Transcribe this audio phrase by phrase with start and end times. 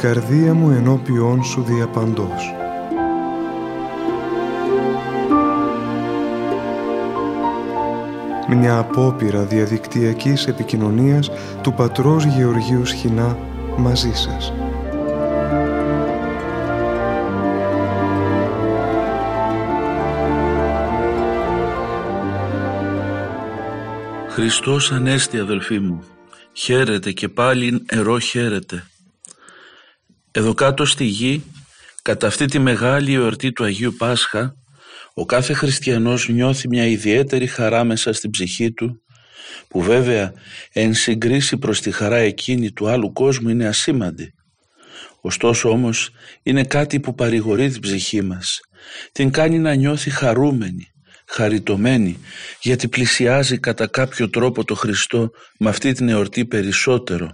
[0.00, 2.54] η καρδία μου ενώπιόν σου διαπαντός.
[8.48, 11.30] Μια απόπειρα διαδικτυακής επικοινωνίας
[11.62, 13.38] του πατρός Γεωργίου Σχοινά
[13.76, 14.52] μαζί σας.
[24.28, 26.04] Χριστός Ανέστη αδελφοί μου,
[26.52, 28.89] χαίρετε και πάλι ερώ χαίρετε.
[30.32, 31.42] Εδώ κάτω στη γη,
[32.02, 34.54] κατά αυτή τη μεγάλη εορτή του Αγίου Πάσχα,
[35.14, 39.02] ο κάθε χριστιανός νιώθει μια ιδιαίτερη χαρά μέσα στην ψυχή του,
[39.68, 40.32] που βέβαια
[40.72, 44.34] εν συγκρίση προς τη χαρά εκείνη του άλλου κόσμου είναι ασήμαντη.
[45.20, 46.10] Ωστόσο όμως
[46.42, 48.60] είναι κάτι που παρηγορεί την ψυχή μας,
[49.12, 50.86] την κάνει να νιώθει χαρούμενη,
[51.26, 52.18] χαριτωμένη
[52.62, 57.30] γιατί πλησιάζει κατά κάποιο τρόπο το Χριστό με αυτή την εορτή περισσότερο.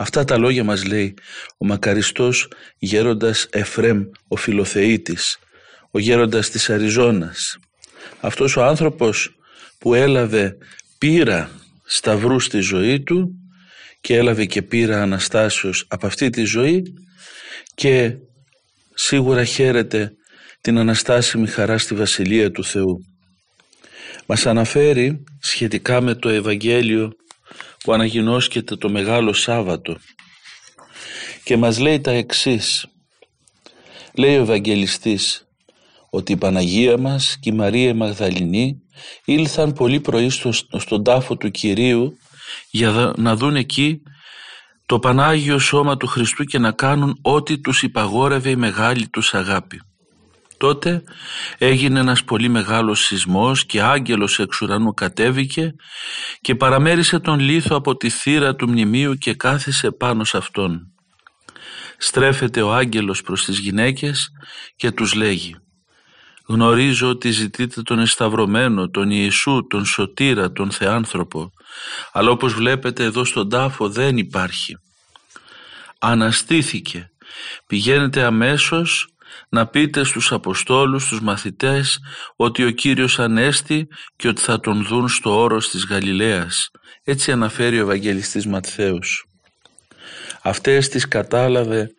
[0.00, 1.14] Αυτά τα λόγια μας λέει
[1.58, 5.38] ο μακαριστός γέροντας Εφρέμ ο Φιλοθεήτης,
[5.90, 7.58] ο γέροντας της Αριζόνας.
[8.20, 9.36] Αυτός ο άνθρωπος
[9.78, 10.56] που έλαβε
[10.98, 11.50] πείρα
[11.84, 13.30] σταυρού στη ζωή του
[14.00, 16.82] και έλαβε και πείρα Αναστάσεως από αυτή τη ζωή
[17.74, 18.16] και
[18.94, 20.12] σίγουρα χαίρεται
[20.60, 22.98] την αναστάσιμη χαρά στη Βασιλεία του Θεού.
[24.26, 27.12] Μας αναφέρει σχετικά με το Ευαγγέλιο
[27.88, 29.96] που αναγινώσκεται το Μεγάλο Σάββατο
[31.44, 32.86] και μας λέει τα εξής.
[34.14, 35.48] Λέει ο Ευαγγελιστής
[36.10, 38.82] ότι η Παναγία μας και η Μαρία Μαγδαληνή
[39.24, 42.18] ήλθαν πολύ πρωί στο, στον τάφο του Κυρίου
[42.70, 44.02] για να δουν εκεί
[44.86, 49.80] το Πανάγιο Σώμα του Χριστού και να κάνουν ό,τι τους υπαγόρευε η μεγάλη τους αγάπη.
[50.58, 51.02] Τότε
[51.58, 55.74] έγινε ένας πολύ μεγάλος σεισμός και άγγελος εξ ουρανού κατέβηκε
[56.40, 60.92] και παραμέρισε τον λίθο από τη θύρα του μνημείου και κάθισε πάνω σε αυτόν.
[61.98, 64.28] Στρέφεται ο άγγελος προς τις γυναίκες
[64.76, 65.56] και τους λέγει
[66.46, 71.52] «Γνωρίζω ότι ζητείτε τον εσταυρωμένο, τον Ιησού, τον Σωτήρα, τον Θεάνθρωπο,
[72.12, 74.76] αλλά όπως βλέπετε εδώ στον τάφο δεν υπάρχει.
[75.98, 77.10] Αναστήθηκε.
[77.66, 79.08] Πηγαίνετε αμέσως
[79.48, 81.98] να πείτε στους Αποστόλους, στους μαθητές
[82.36, 83.86] ότι ο Κύριος Ανέστη
[84.16, 86.70] και ότι θα τον δουν στο όρος της Γαλιλαίας.
[87.04, 89.24] Έτσι αναφέρει ο Ευαγγελιστής Ματθαίος.
[90.42, 91.90] Αυτές τις κατάλαβε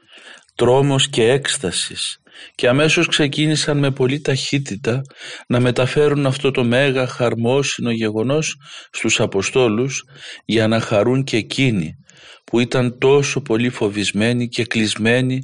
[0.55, 2.17] τρόμος και έκστασης
[2.55, 5.01] και αμέσως ξεκίνησαν με πολύ ταχύτητα
[5.47, 8.55] να μεταφέρουν αυτό το μέγα χαρμόσυνο γεγονός
[8.91, 10.03] στους Αποστόλους
[10.45, 11.95] για να χαρούν και εκείνοι
[12.43, 15.41] που ήταν τόσο πολύ φοβισμένοι και κλεισμένοι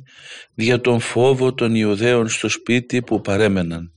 [0.56, 3.91] δια τον φόβο των Ιουδαίων στο σπίτι που παρέμεναν.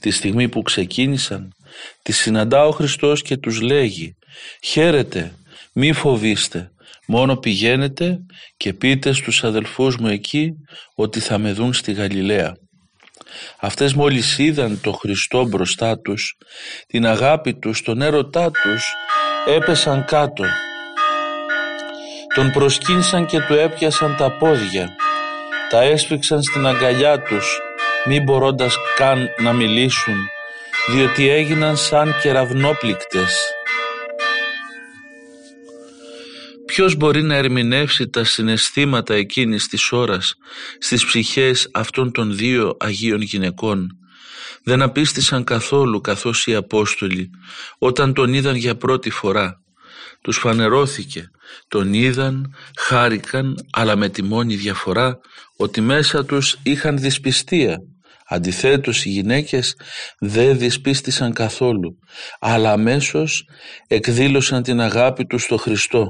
[0.00, 1.52] Τη στιγμή που ξεκίνησαν,
[2.02, 4.16] τη συναντά ο Χριστός και τους λέγει
[4.62, 5.34] «Χαίρετε,
[5.72, 6.70] μη φοβήστε,
[7.06, 8.18] μόνο πηγαίνετε
[8.56, 10.52] και πείτε στους αδελφούς μου εκεί
[10.94, 12.56] ότι θα με δουν στη Γαλιλαία».
[13.60, 16.36] Αυτές μόλις είδαν το Χριστό μπροστά τους,
[16.86, 18.92] την αγάπη τους, τον έρωτά τους,
[19.46, 20.44] έπεσαν κάτω
[22.34, 24.96] τον προσκύνησαν και του έπιασαν τα πόδια.
[25.70, 27.58] Τα έσφιξαν στην αγκαλιά τους,
[28.06, 30.14] μη μπορώντας καν να μιλήσουν,
[30.92, 33.46] διότι έγιναν σαν κεραυνόπληκτες.
[36.66, 40.34] Ποιος μπορεί να ερμηνεύσει τα συναισθήματα εκείνης της ώρας
[40.78, 43.88] στις ψυχές αυτών των δύο Αγίων γυναικών;
[44.64, 47.30] Δεν απίστησαν καθόλου καθώς οι Απόστολοι
[47.78, 49.61] όταν τον είδαν για πρώτη φορά
[50.22, 51.30] τους φανερώθηκε,
[51.68, 55.18] τον είδαν, χάρηκαν, αλλά με τη μόνη διαφορά
[55.56, 57.78] ότι μέσα τους είχαν δυσπιστία.
[58.28, 59.76] Αντιθέτως οι γυναίκες
[60.18, 61.98] δεν δυσπίστησαν καθόλου,
[62.40, 63.44] αλλά αμέσως
[63.86, 66.06] εκδήλωσαν την αγάπη τους στο Χριστό.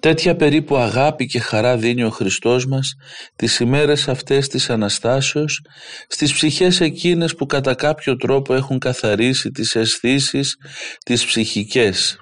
[0.00, 2.94] Τέτοια περίπου αγάπη και χαρά δίνει ο Χριστός μας
[3.36, 5.60] τις ημέρες αυτές της Αναστάσεως
[6.08, 10.56] στις ψυχές εκείνες που κατά κάποιο τρόπο έχουν καθαρίσει τις αισθήσεις
[11.04, 12.18] τις ψυχικές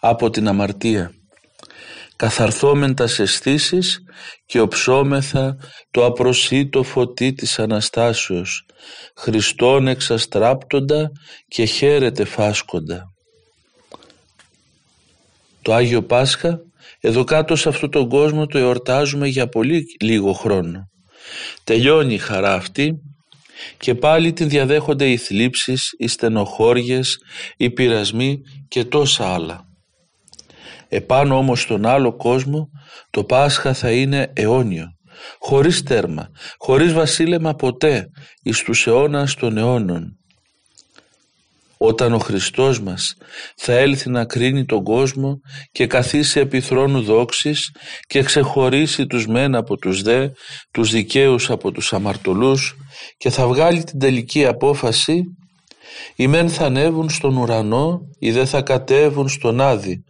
[0.00, 1.10] από την αμαρτία.
[2.16, 3.78] Καθαρθόμεν τα αισθήσει
[4.46, 5.56] και οψόμεθα
[5.90, 8.66] το απροσίτο φωτί της Αναστάσεως,
[9.16, 11.10] Χριστόν εξαστράπτοντα
[11.48, 13.02] και χαίρεται φάσκοντα.
[15.62, 16.58] Το Άγιο Πάσχα
[17.00, 20.88] εδώ κάτω σε αυτόν τον κόσμο το εορτάζουμε για πολύ λίγο χρόνο.
[21.64, 22.94] Τελειώνει η χαρά αυτή
[23.76, 27.18] και πάλι την διαδέχονται οι θλίψεις, οι στενοχώριες,
[27.56, 29.64] οι πειρασμοί και τόσα άλλα.
[30.88, 32.68] Επάνω όμως στον άλλο κόσμο
[33.10, 34.86] το Πάσχα θα είναι αιώνιο,
[35.38, 36.28] χωρίς τέρμα,
[36.58, 38.06] χωρίς βασίλεμα ποτέ,
[38.42, 40.18] εις τους αιώνας των αιώνων.
[41.86, 43.14] Όταν ο Χριστός μας
[43.56, 45.40] θα έλθει να κρίνει τον κόσμο
[45.72, 47.70] και καθίσει επί θρόνου δόξης
[48.06, 50.28] και ξεχωρίσει τους μεν από τους δε,
[50.70, 52.76] τους δικαίους από τους αμαρτωλούς
[53.16, 55.22] και θα βγάλει την τελική απόφαση
[56.16, 60.04] οι μεν θα ανέβουν στον ουρανό, οι δε θα κατέβουν στον Άδη,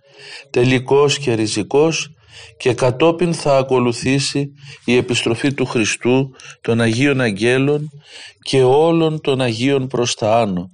[0.50, 2.08] τελικός και ριζικός
[2.56, 4.46] και κατόπιν θα ακολουθήσει
[4.84, 6.30] η επιστροφή του Χριστού,
[6.60, 7.88] των Αγίων Αγγέλων
[8.42, 10.70] και όλων των Αγίων προς τα άνω.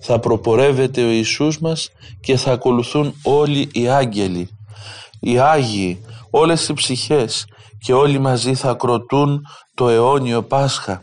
[0.00, 1.90] Θα προπορεύεται ο Ιησούς μας
[2.20, 4.48] και θα ακολουθούν όλοι οι άγγελοι,
[5.20, 7.46] οι Άγιοι, όλες οι ψυχές
[7.78, 11.02] και όλοι μαζί θα ακροτούν το αιώνιο Πάσχα.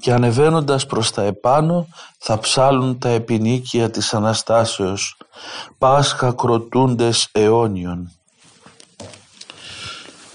[0.00, 1.86] Και ανεβαίνοντας προς τα επάνω
[2.18, 5.16] θα ψάλουν τα επινίκια της Αναστάσεως.
[5.78, 8.10] Πάσχα κροτούντες αιώνιων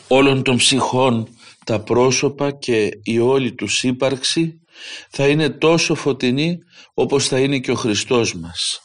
[0.07, 1.27] όλων των ψυχών
[1.65, 4.61] τα πρόσωπα και η όλη τους ύπαρξη
[5.09, 6.57] θα είναι τόσο φωτεινή
[6.93, 8.81] όπως θα είναι και ο Χριστός μας.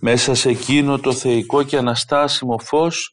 [0.00, 3.12] Μέσα σε εκείνο το θεϊκό και αναστάσιμο φως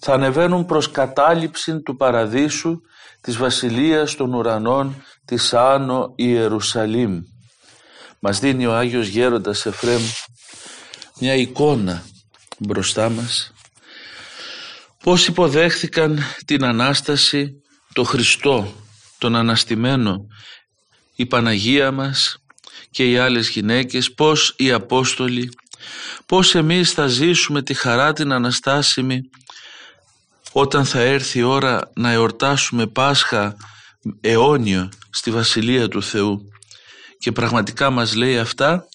[0.00, 2.80] θα ανεβαίνουν προς κατάληψη του παραδείσου
[3.20, 7.20] της Βασιλείας των Ουρανών της Άνω Ιερουσαλήμ.
[8.18, 10.02] Μας δίνει ο Άγιος Γέροντας Εφρέμ
[11.20, 12.02] μια εικόνα
[12.58, 13.52] μπροστά μας
[15.02, 17.62] πώς υποδέχθηκαν την Ανάσταση
[17.92, 18.74] το Χριστό,
[19.18, 20.26] τον Αναστημένο,
[21.14, 22.36] η Παναγία μας
[22.90, 25.50] και οι άλλες γυναίκες, πώς οι Απόστολοι,
[26.26, 29.20] πώς εμείς θα ζήσουμε τη χαρά την Αναστάσιμη
[30.52, 33.56] όταν θα έρθει η ώρα να εορτάσουμε Πάσχα
[34.20, 36.48] αιώνιο στη Βασιλεία του Θεού.
[37.18, 38.86] Και πραγματικά μας λέει αυτά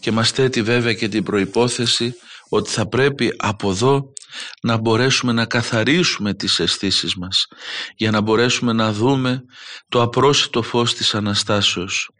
[0.00, 2.14] και μας θέτει βέβαια και την προϋπόθεση
[2.48, 4.12] ότι θα πρέπει από εδώ
[4.62, 7.46] να μπορέσουμε να καθαρίσουμε τις αισθήσεις μας
[7.96, 9.42] για να μπορέσουμε να δούμε
[9.88, 12.10] το απρόσιτο φως της Αναστάσεως.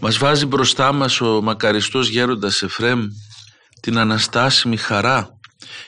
[0.00, 3.06] Μας βάζει μπροστά μας ο μακαριστός γέροντας Εφρέμ
[3.80, 5.38] την αναστάσιμη χαρά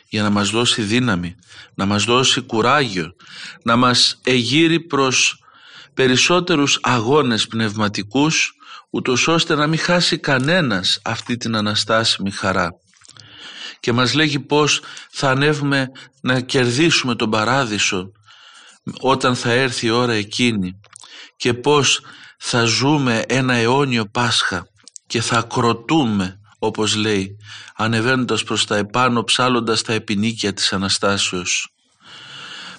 [0.08, 1.34] για να μας δώσει δύναμη,
[1.74, 3.12] να μας δώσει κουράγιο,
[3.62, 5.38] να μας εγείρει προς
[5.94, 8.52] περισσότερους αγώνες πνευματικούς
[8.90, 12.70] ούτως ώστε να μην χάσει κανένας αυτή την αναστάσιμη χαρά
[13.84, 15.90] και μας λέγει πως θα ανέβουμε
[16.20, 18.12] να κερδίσουμε τον παράδεισο
[19.00, 20.80] όταν θα έρθει η ώρα εκείνη
[21.36, 22.00] και πως
[22.38, 24.66] θα ζούμε ένα αιώνιο Πάσχα
[25.06, 27.36] και θα κροτούμε όπως λέει
[27.76, 31.74] ανεβαίνοντας προς τα επάνω ψάλλοντας τα επινίκια της Αναστάσεως.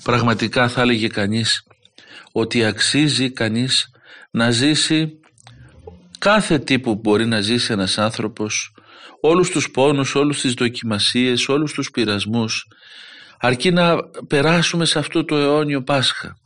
[0.04, 1.64] Πραγματικά θα έλεγε κανείς
[2.32, 3.92] ότι αξίζει κανείς
[4.32, 5.20] να ζήσει
[6.20, 8.75] κάθε τι που μπορεί να ζήσει ένας άνθρωπος
[9.28, 12.66] όλους τους πόνους, όλους τις δοκιμασίες, όλους τους πειρασμούς
[13.40, 16.38] αρκεί να περάσουμε σε αυτό το αιώνιο Πάσχα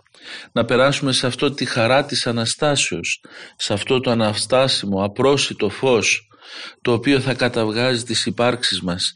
[0.52, 3.22] να περάσουμε σε αυτό τη χαρά της Αναστάσεως
[3.56, 6.28] σε αυτό το αναστάσιμο απρόσιτο φως
[6.81, 9.14] το οποίο θα καταβγάζει τις υπάρξεις μας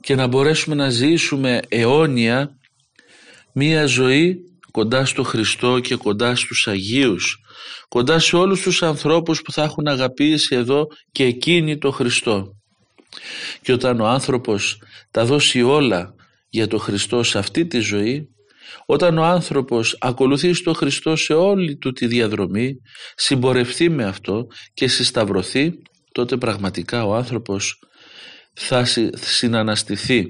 [0.00, 2.48] και να μπορέσουμε να ζήσουμε αιώνια
[3.52, 4.36] μία ζωή
[4.70, 7.36] κοντά στο Χριστό και κοντά στους Αγίους
[7.88, 12.55] κοντά σε όλους τους ανθρώπους που θα έχουν αγαπήσει εδώ και εκείνη το Χριστό
[13.62, 16.14] και όταν ο άνθρωπος τα δώσει όλα
[16.48, 18.28] για το Χριστό σε αυτή τη ζωή
[18.86, 22.76] όταν ο άνθρωπος ακολουθεί τον Χριστό σε όλη του τη διαδρομή
[23.14, 25.72] συμπορευτεί με αυτό και συσταυρωθεί
[26.12, 27.78] τότε πραγματικά ο άνθρωπος
[28.52, 30.26] θα συναναστηθεί.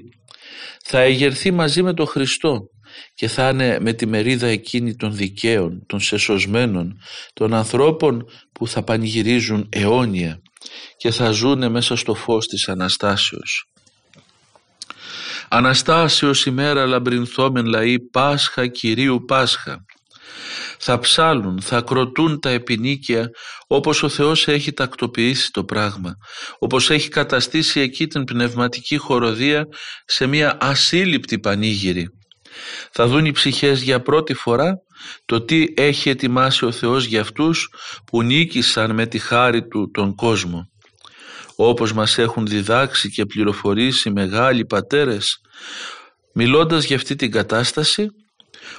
[0.83, 2.69] Θα εγερθεί μαζί με τον Χριστό
[3.13, 6.99] και θα είναι με τη μερίδα εκείνη των δικαίων, των σεσωσμένων,
[7.33, 10.41] των ανθρώπων που θα πανηγυρίζουν αιώνια
[10.97, 13.65] και θα ζούνε μέσα στο φως της Αναστάσεως.
[15.49, 19.85] Αναστάσεως ημέρα λαμπρινθόμεν λαοί Πάσχα Κυρίου Πάσχα.
[20.79, 23.29] Θα ψάλουν, θα κροτούν τα επινίκια
[23.67, 26.15] όπως ο Θεός έχει τακτοποιήσει το πράγμα,
[26.59, 29.65] όπως έχει καταστήσει εκεί την πνευματική χοροδία
[30.05, 32.16] σε μια ασύλληπτη πανήγυρη.
[32.91, 34.81] Θα δουν οι ψυχές για πρώτη φορά
[35.25, 37.69] το τι έχει ετοιμάσει ο Θεός για αυτούς
[38.05, 40.69] που νίκησαν με τη χάρη Του τον κόσμο.
[41.55, 45.41] Όπως μας έχουν διδάξει και πληροφορήσει μεγάλοι πατέρες,
[46.33, 48.09] μιλώντας για αυτή την κατάσταση,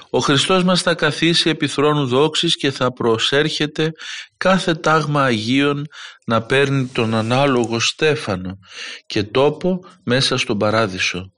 [0.09, 3.91] ο Χριστός μας θα καθίσει επί θρόνου δόξης και θα προσέρχεται
[4.37, 5.85] κάθε τάγμα Αγίων
[6.25, 8.59] να παίρνει τον ανάλογο στέφανο
[9.05, 11.31] και τόπο μέσα στον Παράδεισο.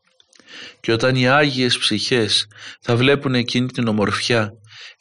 [0.80, 2.48] Και όταν οι Άγιες ψυχές
[2.82, 4.54] θα βλέπουν εκείνη την ομορφιά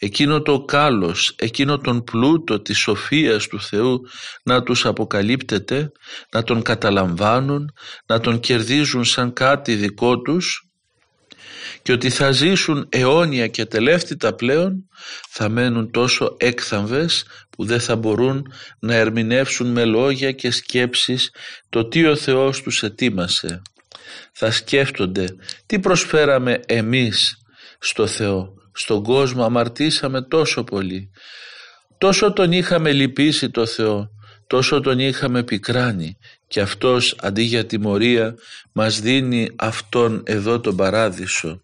[0.03, 4.01] εκείνο το κάλος, εκείνο τον πλούτο της σοφίας του Θεού
[4.43, 5.93] να τους αποκαλύπτεται,
[6.33, 7.73] να τον καταλαμβάνουν,
[8.07, 10.65] να τον κερδίζουν σαν κάτι δικό τους
[11.83, 14.89] και ότι θα ζήσουν αιώνια και τελεύτητα πλέον
[15.29, 21.31] θα μένουν τόσο έκθαμβες που δεν θα μπορούν να ερμηνεύσουν με λόγια και σκέψεις
[21.69, 23.63] το τι ο Θεός τους ετοίμασε.
[24.33, 25.27] Θα σκέφτονται
[25.67, 27.37] τι προσφέραμε εμείς
[27.79, 28.55] στο Θεό.
[28.73, 31.11] Στον κόσμο αμαρτήσαμε τόσο πολύ.
[31.99, 34.09] Τόσο τον είχαμε λυπήσει το Θεό,
[34.47, 36.17] τόσο τον είχαμε πικράνει
[36.49, 38.35] και Αυτός αντί για τιμωρία
[38.73, 41.61] μας δίνει Αυτόν εδώ τον παράδεισο.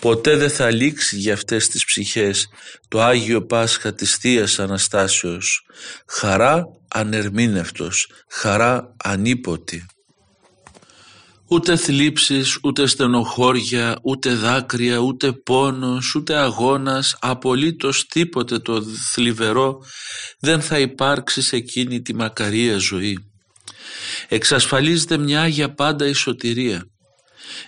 [0.00, 2.48] Ποτέ δεν θα λήξει για αυτές τις ψυχές
[2.88, 5.66] το Άγιο Πάσχα της Θείας Αναστάσεως.
[6.06, 9.86] Χαρά ανερμήνευτος, χαρά ανίποτη.
[11.48, 19.78] Ούτε θλίψεις, ούτε στενοχώρια, ούτε δάκρυα, ούτε πόνος, ούτε αγώνας, απολύτως τίποτε το θλιβερό
[20.38, 23.18] δεν θα υπάρξει σε εκείνη τη μακαρία ζωή.
[24.28, 26.88] Εξασφαλίζεται μια για πάντα η σωτηρία.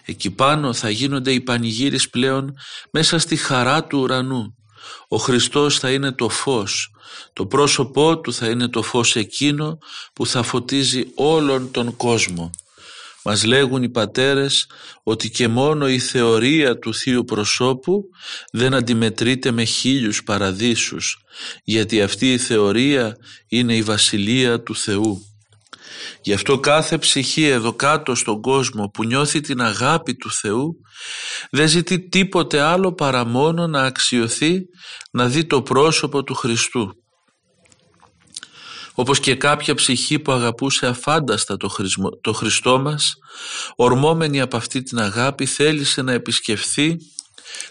[0.05, 2.55] Εκεί πάνω θα γίνονται οι πανηγύρις πλέον
[2.91, 4.55] μέσα στη χαρά του ουρανού.
[5.09, 6.91] Ο Χριστός θα είναι το φως,
[7.33, 9.79] το πρόσωπό Του θα είναι το φως εκείνο
[10.13, 12.51] που θα φωτίζει όλον τον κόσμο.
[13.25, 14.67] Μας λέγουν οι πατέρες
[15.03, 18.05] ότι και μόνο η θεωρία του Θείου Προσώπου
[18.53, 21.17] δεν αντιμετρείται με χίλιους παραδείσους,
[21.65, 23.17] γιατί αυτή η θεωρία
[23.49, 25.23] είναι η Βασιλεία του Θεού.
[26.23, 30.77] Γι' αυτό κάθε ψυχή εδώ κάτω στον κόσμο που νιώθει την αγάπη του Θεού
[31.51, 34.61] δεν ζητεί τίποτε άλλο παρά μόνο να αξιωθεί
[35.11, 36.93] να δει το πρόσωπο του Χριστού.
[39.01, 41.71] Όπως και κάποια ψυχή που αγαπούσε αφάνταστα το,
[42.21, 43.15] το Χριστό μας,
[43.77, 46.97] ορμόμενη από αυτή την αγάπη θέλησε να επισκεφθεί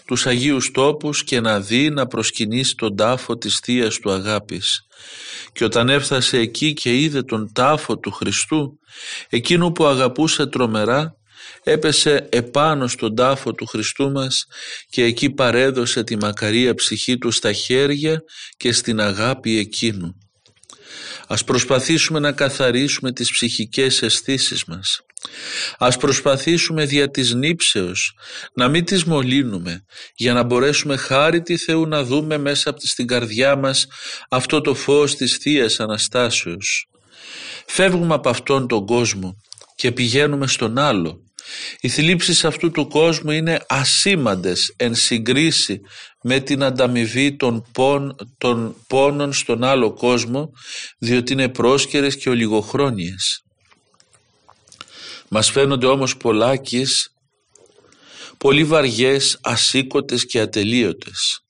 [0.06, 4.86] τους Αγίους τόπους και να δει να προσκυνήσει τον τάφο της θεία του αγάπης.
[5.52, 8.78] Και όταν έφτασε εκεί και είδε τον τάφο του Χριστού,
[9.28, 11.16] εκείνο που αγαπούσε τρομερά,
[11.62, 14.46] έπεσε επάνω στον τάφο του Χριστού μας
[14.90, 18.22] και εκεί παρέδωσε τη μακαρία ψυχή του στα χέρια
[18.56, 20.16] και στην αγάπη εκείνου.
[21.28, 25.00] Ας προσπαθήσουμε να καθαρίσουμε τις ψυχικές αισθήσεις μας.
[25.78, 28.12] Ας προσπαθήσουμε δια της νύψεως
[28.54, 33.06] να μην τις μολύνουμε για να μπορέσουμε χάρη τη Θεού να δούμε μέσα από την
[33.06, 33.86] καρδιά μας
[34.28, 36.88] αυτό το φως της θείας Αναστάσεως.
[37.66, 39.36] Φεύγουμε από αυτόν τον κόσμο
[39.74, 41.27] και πηγαίνουμε στον άλλο.
[41.80, 45.80] Οι θλίψεις αυτού του κόσμου είναι ασήμαντες εν συγκρίση
[46.22, 50.52] με την ανταμοιβή των, πόν, των πόνων στον άλλο κόσμο
[50.98, 53.42] διότι είναι πρόσκαιρες και ολιγοχρόνιες.
[55.28, 57.12] Μας φαίνονται όμως πολλάκις
[58.38, 61.42] πολύ βαριές, ασήκωτες και ατελείωτες.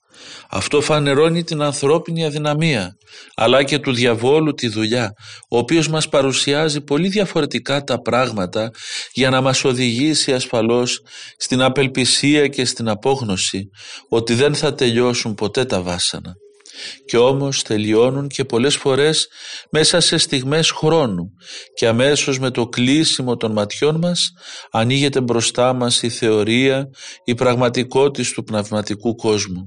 [0.51, 2.97] Αυτό φανερώνει την ανθρώπινη αδυναμία
[3.35, 5.13] αλλά και του διαβόλου τη δουλειά
[5.51, 8.71] ο οποίος μας παρουσιάζει πολύ διαφορετικά τα πράγματα
[9.13, 11.01] για να μας οδηγήσει ασφαλώς
[11.37, 13.69] στην απελπισία και στην απόγνωση
[14.09, 16.33] ότι δεν θα τελειώσουν ποτέ τα βάσανα
[17.05, 19.29] και όμως τελειώνουν και πολλές φορές
[19.71, 21.25] μέσα σε στιγμές χρόνου
[21.75, 24.31] και αμέσως με το κλείσιμο των ματιών μας
[24.71, 26.89] ανοίγεται μπροστά μας η θεωρία,
[27.25, 29.67] η πραγματικότητα του πνευματικού κόσμου.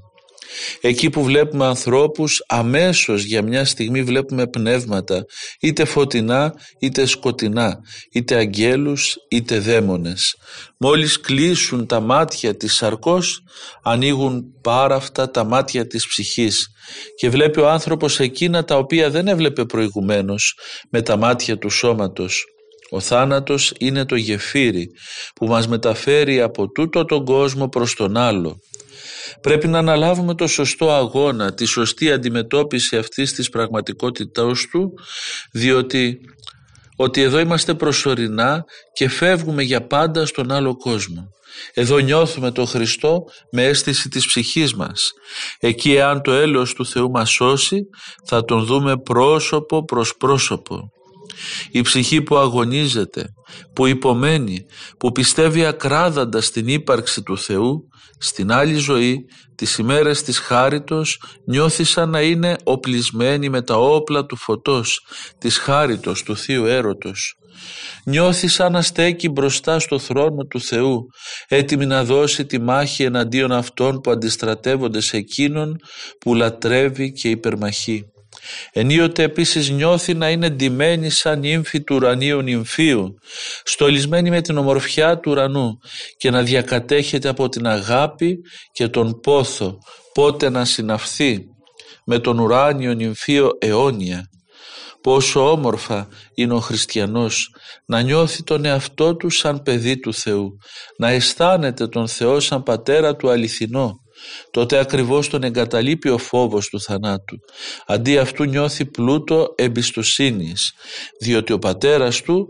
[0.81, 5.25] Εκεί που βλέπουμε ανθρώπους αμέσως για μια στιγμή βλέπουμε πνεύματα
[5.59, 7.79] είτε φωτεινά είτε σκοτεινά
[8.11, 10.35] είτε αγγέλους είτε δαίμονες.
[10.77, 13.43] Μόλις κλείσουν τα μάτια της σαρκός
[13.83, 16.67] ανοίγουν πάρα αυτά τα μάτια της ψυχής
[17.15, 20.57] και βλέπει ο άνθρωπος εκείνα τα οποία δεν έβλεπε προηγουμένως
[20.89, 22.45] με τα μάτια του σώματος.
[22.93, 24.89] Ο θάνατος είναι το γεφύρι
[25.35, 28.59] που μας μεταφέρει από τούτο τον κόσμο προς τον άλλο.
[29.41, 34.93] Πρέπει να αναλάβουμε το σωστό αγώνα, τη σωστή αντιμετώπιση αυτής της πραγματικότητας του,
[35.51, 36.19] διότι
[36.95, 41.29] ότι εδώ είμαστε προσωρινά και φεύγουμε για πάντα στον άλλο κόσμο.
[41.73, 45.11] Εδώ νιώθουμε τον Χριστό με αίσθηση της ψυχής μας.
[45.59, 47.81] Εκεί εάν το έλεος του Θεού μας σώσει
[48.25, 50.91] θα τον δούμε πρόσωπο προς πρόσωπο.
[51.71, 53.33] Η ψυχή που αγωνίζεται,
[53.73, 54.65] που υπομένει,
[54.97, 57.87] που πιστεύει ακράδαντα στην ύπαρξη του Θεού,
[58.21, 59.25] στην άλλη ζωή,
[59.55, 65.05] τις ημέρες της χάριτος, νιώθεις σαν να είναι οπλισμένη με τα όπλα του φωτός,
[65.37, 67.35] της χάριτος, του Θείου Έρωτος.
[68.05, 71.05] Νιώθεις σαν να στέκει μπροστά στο θρόνο του Θεού,
[71.47, 75.75] έτοιμη να δώσει τη μάχη εναντίον αυτών που αντιστρατεύονται σε εκείνον
[76.19, 78.05] που λατρεύει και υπερμαχεί.
[78.71, 83.13] Ενίοτε επίσης νιώθει να είναι ντυμένη σαν ύμφη του ουρανίου νυμφίου,
[83.63, 85.79] στολισμένη με την ομορφιά του ουρανού
[86.17, 88.37] και να διακατέχεται από την αγάπη
[88.71, 89.77] και τον πόθο,
[90.13, 91.45] πότε να συναυθεί
[92.05, 94.25] με τον ουράνιο νυμφίο αιώνια.
[95.01, 97.55] Πόσο όμορφα είναι ο χριστιανός
[97.85, 100.57] να νιώθει τον εαυτό του σαν παιδί του Θεού,
[100.97, 104.00] να αισθάνεται τον Θεό σαν πατέρα του αληθινό,
[104.51, 107.39] τότε ακριβώς τον εγκαταλείπει ο φόβος του θανάτου.
[107.85, 110.73] Αντί αυτού νιώθει πλούτο εμπιστοσύνης,
[111.19, 112.47] διότι ο πατέρας του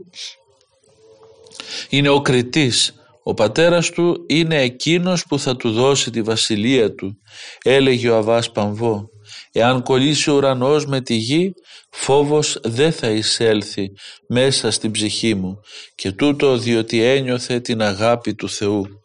[1.90, 7.18] είναι ο κριτής, ο πατέρας του είναι εκείνος που θα του δώσει τη βασιλεία του,
[7.64, 9.10] έλεγε ο Αβάς Παμβό.
[9.52, 11.54] Εάν κολλήσει ο ουρανός με τη γη,
[11.90, 13.92] φόβος δεν θα εισέλθει
[14.28, 15.60] μέσα στην ψυχή μου
[15.96, 19.01] και τούτο διότι ένιωθε την αγάπη του Θεού.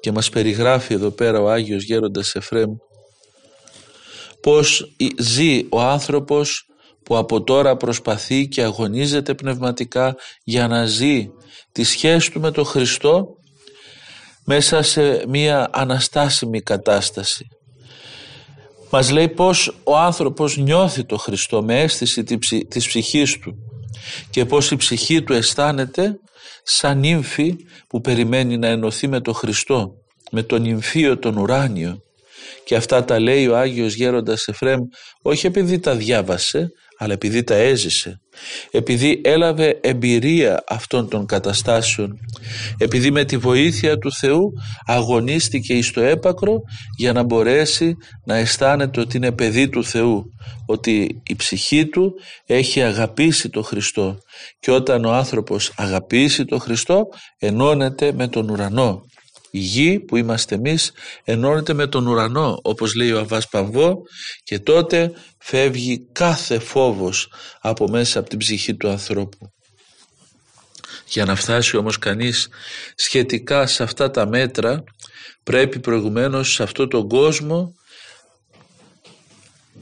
[0.00, 2.70] Και μας περιγράφει εδώ πέρα ο Άγιος Γέροντας Εφρέμ
[4.40, 6.64] πως ζει ο άνθρωπος
[7.02, 11.30] που από τώρα προσπαθεί και αγωνίζεται πνευματικά για να ζει
[11.72, 13.26] τη σχέση του με τον Χριστό
[14.44, 17.44] μέσα σε μια αναστάσιμη κατάσταση.
[18.90, 22.22] Μας λέει πως ο άνθρωπος νιώθει το Χριστό με αίσθηση
[22.68, 23.54] της ψυχής του
[24.30, 26.18] και πως η ψυχή του αισθάνεται
[26.62, 27.56] σαν νύμφη
[27.88, 29.94] που περιμένει να ενωθεί με τον Χριστό,
[30.30, 32.02] με τον νυμφίο τον ουράνιο.
[32.64, 34.80] Και αυτά τα λέει ο Άγιος Γέροντας Εφρέμ
[35.22, 38.20] όχι επειδή τα διάβασε αλλά επειδή τα έζησε,
[38.70, 42.18] επειδή έλαβε εμπειρία αυτών των καταστάσεων,
[42.78, 44.52] επειδή με τη βοήθεια του Θεού
[44.86, 46.60] αγωνίστηκε εις το έπακρο
[46.98, 50.24] για να μπορέσει να αισθάνεται ότι είναι παιδί του Θεού,
[50.66, 52.12] ότι η ψυχή του
[52.46, 54.18] έχει αγαπήσει το Χριστό.
[54.60, 57.02] Και όταν ο άνθρωπος αγαπήσει το Χριστό
[57.38, 59.02] ενώνεται με τον ουρανό
[59.50, 60.92] η γη που είμαστε εμείς
[61.24, 64.02] ενώνεται με τον ουρανό όπως λέει ο Αβάς Παμβό
[64.42, 69.52] και τότε φεύγει κάθε φόβος από μέσα από την ψυχή του ανθρώπου.
[71.06, 72.48] Για να φτάσει όμως κανείς
[72.94, 74.84] σχετικά σε αυτά τα μέτρα
[75.42, 77.74] πρέπει προηγουμένως σε αυτόν τον κόσμο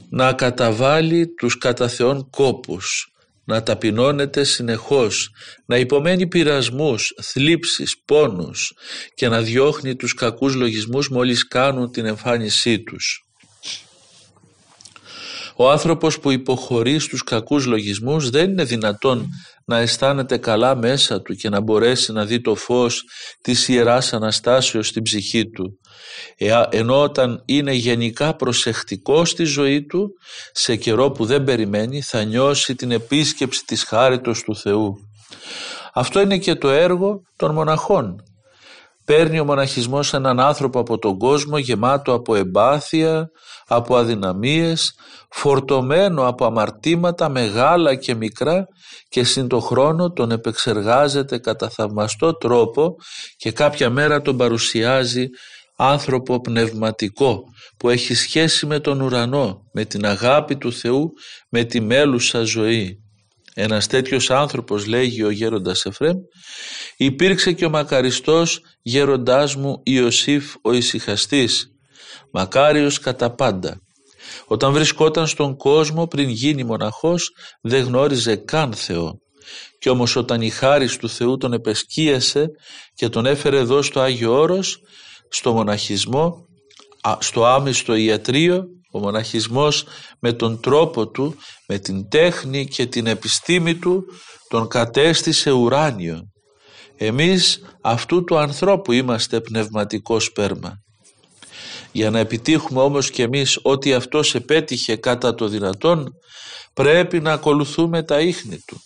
[0.09, 3.08] να καταβάλει τους κατά Θεόν κόπους
[3.49, 5.31] να ταπεινώνεται συνεχώς,
[5.65, 8.73] να υπομένει πειρασμούς, θλίψεις, πόνους
[9.13, 13.23] και να διώχνει τους κακούς λογισμούς μόλις κάνουν την εμφάνισή τους.
[15.55, 19.29] Ο άνθρωπος που υποχωρεί στους κακούς λογισμούς δεν είναι δυνατόν
[19.69, 23.03] να αισθάνεται καλά μέσα του και να μπορέσει να δει το φως
[23.41, 25.79] της Ιεράς Αναστάσεως στην ψυχή του.
[26.69, 30.09] Ενώ όταν είναι γενικά προσεκτικό στη ζωή του,
[30.51, 34.93] σε καιρό που δεν περιμένει θα νιώσει την επίσκεψη της χάριτος του Θεού.
[35.93, 38.23] Αυτό είναι και το έργο των μοναχών.
[39.09, 43.29] Παίρνει ο μοναχισμός έναν άνθρωπο από τον κόσμο γεμάτο από εμπάθεια,
[43.67, 44.93] από αδυναμίες,
[45.29, 48.67] φορτωμένο από αμαρτήματα μεγάλα και μικρά
[49.09, 52.95] και συν το χρόνο τον επεξεργάζεται κατά θαυμαστό τρόπο
[53.37, 55.27] και κάποια μέρα τον παρουσιάζει
[55.75, 57.43] άνθρωπο πνευματικό
[57.77, 61.11] που έχει σχέση με τον ουρανό, με την αγάπη του Θεού,
[61.49, 63.03] με τη μέλουσα ζωή.
[63.61, 66.17] Ένας τέτοιος άνθρωπος λέγει ο γέροντας Εφρέμ
[66.97, 71.67] υπήρξε και ο μακαριστός γέροντάς μου Ιωσήφ ο ησυχαστής
[72.31, 73.81] μακάριος κατά πάντα.
[74.45, 79.19] Όταν βρισκόταν στον κόσμο πριν γίνει μοναχός δεν γνώριζε καν Θεό.
[79.79, 82.47] Και όμως όταν η χάρις του Θεού τον επεσκίασε
[82.93, 84.77] και τον έφερε εδώ στο Άγιο Όρος
[85.29, 86.45] στο μοναχισμό
[87.19, 89.85] στο άμυστο ιατρείο ο μοναχισμός
[90.19, 91.35] με τον τρόπο του,
[91.67, 94.03] με την τέχνη και την επιστήμη του
[94.49, 96.21] τον κατέστησε ουράνιο.
[96.95, 100.73] Εμείς αυτού του ανθρώπου είμαστε πνευματικό σπέρμα.
[101.91, 106.13] Για να επιτύχουμε όμως και εμείς ότι αυτός επέτυχε κατά το δυνατόν
[106.73, 108.77] πρέπει να ακολουθούμε τα ίχνη του.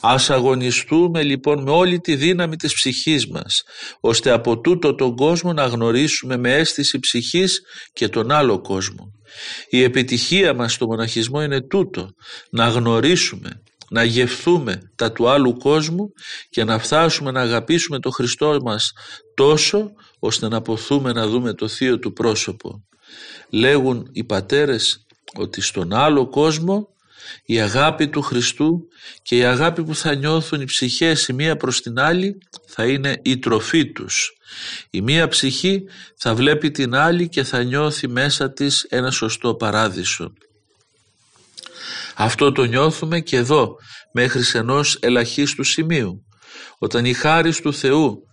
[0.00, 3.62] Ας αγωνιστούμε λοιπόν με όλη τη δύναμη της ψυχής μας,
[4.00, 7.60] ώστε από τούτο τον κόσμο να γνωρίσουμε με αίσθηση ψυχής
[7.92, 9.15] και τον άλλο κόσμο.
[9.68, 12.10] Η επιτυχία μας στο μοναχισμό είναι τούτο,
[12.50, 16.12] να γνωρίσουμε, να γευθούμε τα του άλλου κόσμου
[16.48, 18.92] και να φτάσουμε να αγαπήσουμε τον Χριστό μας
[19.34, 22.84] τόσο ώστε να ποθούμε να δούμε το θείο του πρόσωπο.
[23.50, 26.88] Λέγουν οι πατέρες ότι στον άλλο κόσμο
[27.44, 28.88] η αγάπη του Χριστού
[29.22, 33.20] και η αγάπη που θα νιώθουν οι ψυχές η μία προς την άλλη θα είναι
[33.22, 34.32] η τροφή τους.
[34.90, 35.82] Η μία ψυχή
[36.16, 40.32] θα βλέπει την άλλη και θα νιώθει μέσα της ένα σωστό παράδεισο.
[42.14, 43.76] Αυτό το νιώθουμε και εδώ
[44.12, 46.24] μέχρι ενός ελαχίστου σημείου.
[46.78, 48.25] Όταν η χάρη του Θεού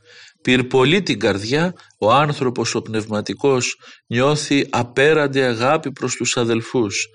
[0.44, 3.76] πυρπολεί την καρδιά, ο άνθρωπος ο πνευματικός
[4.08, 7.08] νιώθει απέραντη αγάπη προς τους αδελφούς.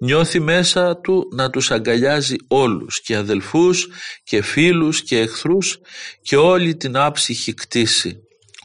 [0.00, 3.88] Νιώθει μέσα του να τους αγκαλιάζει όλους και αδελφούς
[4.24, 5.78] και φίλους και εχθρούς
[6.22, 8.20] και όλη την άψυχη κτήση.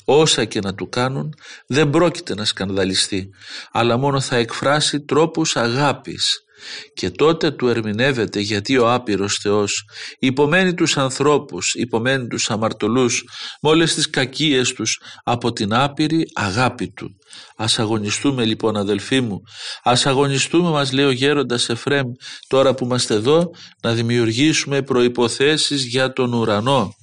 [0.06, 1.34] Όσα και να του κάνουν
[1.68, 3.30] δεν πρόκειται να σκανδαλιστεί
[3.72, 6.44] αλλά μόνο θα εκφράσει τρόπους αγάπης
[6.94, 9.86] και τότε του ερμηνεύεται γιατί ο άπειρος Θεός
[10.20, 13.24] υπομένει τους ανθρώπους, υπομένει τους αμαρτωλούς
[13.62, 17.10] με όλες τις κακίες τους από την άπειρη αγάπη του.
[17.56, 19.42] Ας αγωνιστούμε λοιπόν αδελφοί μου,
[19.84, 22.08] ας αγωνιστούμε μας λέει ο γέροντας Εφρέμ
[22.48, 26.94] τώρα που είμαστε εδώ να δημιουργήσουμε προϋποθέσεις για τον ουρανό.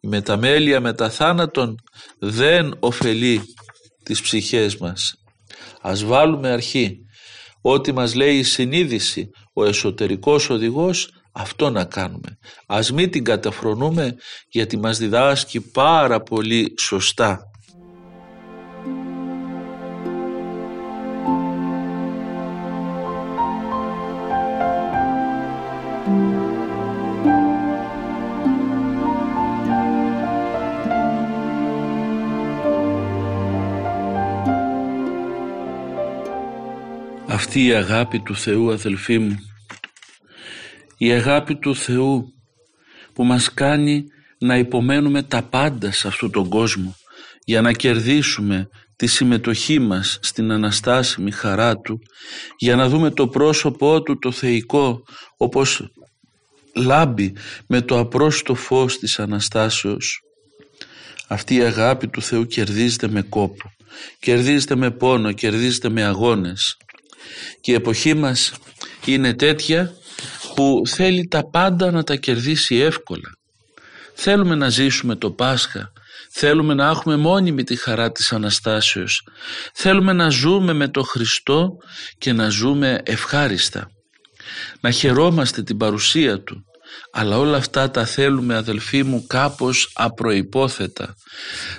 [0.00, 1.74] Η μεταμέλεια μετά θάνατον
[2.18, 3.42] δεν ωφελεί
[4.02, 5.14] τις ψυχές μας.
[5.80, 6.98] Ας βάλουμε αρχή.
[7.60, 12.38] Ό,τι μας λέει η συνείδηση, ο εσωτερικός οδηγός, αυτό να κάνουμε.
[12.66, 14.14] Ας μην την καταφρονούμε
[14.48, 17.49] γιατί μας διδάσκει πάρα πολύ σωστά.
[37.50, 39.36] Αυτή η αγάπη του Θεού αδελφοί μου.
[40.98, 42.32] Η αγάπη του Θεού
[43.12, 44.04] που μας κάνει
[44.38, 46.96] να υπομένουμε τα πάντα σε αυτόν τον κόσμο
[47.44, 52.00] για να κερδίσουμε τη συμμετοχή μας στην αναστάσιμη χαρά Του
[52.58, 55.02] για να δούμε το πρόσωπό Του το θεϊκό
[55.36, 55.92] όπως
[56.74, 57.32] λάμπει
[57.66, 60.22] με το απρόστο φως της Αναστάσεως.
[61.28, 63.72] Αυτή η αγάπη του Θεού κερδίζεται με κόπο
[64.20, 66.76] κερδίζεται με πόνο, κερδίζεται με αγώνες
[67.60, 68.52] και η εποχή μας
[69.04, 69.92] είναι τέτοια
[70.54, 73.30] που θέλει τα πάντα να τα κερδίσει εύκολα.
[74.14, 75.92] Θέλουμε να ζήσουμε το Πάσχα,
[76.32, 79.22] θέλουμε να έχουμε μόνιμη τη χαρά της Αναστάσεως,
[79.74, 81.70] θέλουμε να ζούμε με το Χριστό
[82.18, 83.90] και να ζούμε ευχάριστα,
[84.80, 86.64] να χαιρόμαστε την παρουσία Του,
[87.12, 91.14] αλλά όλα αυτά τα θέλουμε αδελφοί μου κάπως απροϋπόθετα.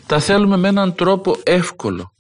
[0.05, 2.11] Τα θέλουμε με έναν τρόπο εύκολο,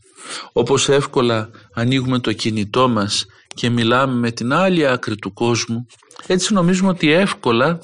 [0.51, 5.85] όπως εύκολα ανοίγουμε το κινητό μας και μιλάμε με την άλλη άκρη του κόσμου
[6.27, 7.79] έτσι νομίζουμε ότι εύκολα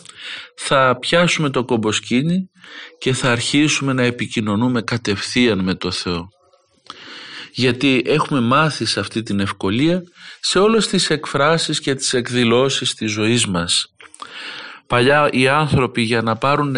[0.55, 2.49] θα πιάσουμε το κομποσκίνη
[2.97, 6.29] και θα αρχίσουμε να επικοινωνούμε κατευθείαν με το Θεό
[7.57, 10.01] γιατί έχουμε μάθει σε αυτή την ευκολία
[10.39, 13.85] σε όλες τις εκφράσεις και τις εκδηλώσεις της ζωής μας.
[14.87, 16.75] Παλιά οι άνθρωποι για να πάρουν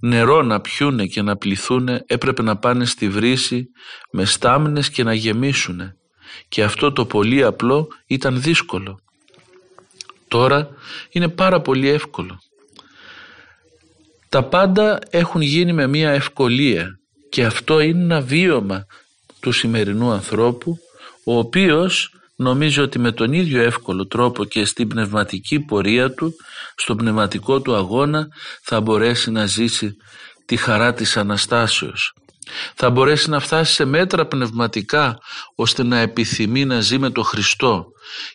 [0.00, 3.66] νερό να πιούνε και να πληθούνε έπρεπε να πάνε στη βρύση
[4.10, 5.96] με στάμνες και να γεμίσουνε
[6.48, 9.00] και αυτό το πολύ απλό ήταν δύσκολο.
[10.28, 10.68] Τώρα
[11.10, 12.40] είναι πάρα πολύ εύκολο.
[14.28, 18.86] Τα πάντα έχουν γίνει με μία ευκολία και αυτό είναι ένα βίωμα
[19.40, 20.78] του σημερινού ανθρώπου
[21.24, 26.34] ο οποίος νομίζω ότι με τον ίδιο εύκολο τρόπο και στην πνευματική πορεία του,
[26.80, 28.26] στον πνευματικό του αγώνα
[28.62, 29.96] θα μπορέσει να ζήσει
[30.46, 32.12] τη χαρά της Αναστάσεως.
[32.74, 35.18] Θα μπορέσει να φτάσει σε μέτρα πνευματικά
[35.54, 37.84] ώστε να επιθυμεί να ζει με τον Χριστό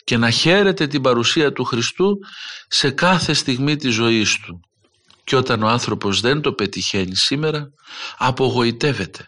[0.04, 2.18] και να χαίρεται την παρουσία του Χριστού
[2.68, 4.60] σε κάθε στιγμή της ζωής του.
[5.24, 7.68] Και όταν ο άνθρωπος δεν το πετυχαίνει σήμερα,
[8.18, 9.26] απογοητεύεται.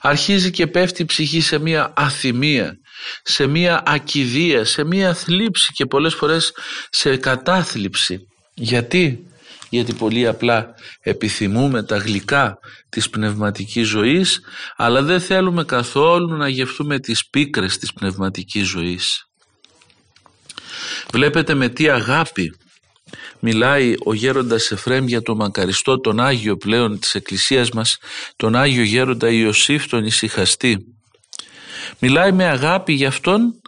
[0.00, 2.74] Αρχίζει και πέφτει η ψυχή σε μία αθυμία,
[3.22, 6.52] σε μία ακιδεία, σε μία θλίψη και πολλές φορές
[6.90, 8.18] σε κατάθλιψη.
[8.54, 9.26] Γιατί;
[9.70, 14.40] Γιατί πολύ απλά επιθυμούμε τα γλυκά της πνευματικής ζωής
[14.76, 19.28] αλλά δεν θέλουμε καθόλου να γευτούμε τις πίκρες της πνευματικής ζωής.
[21.12, 22.56] Βλέπετε με τι αγάπη
[23.40, 27.98] μιλάει ο γέροντας Εφρέμ για το μακαριστό τον Άγιο πλέον της Εκκλησίας μας
[28.36, 30.78] τον Άγιο γέροντα Ιωσήφ τον Ισυχαστή
[31.98, 33.60] μιλάει με αγάπη για αυτόν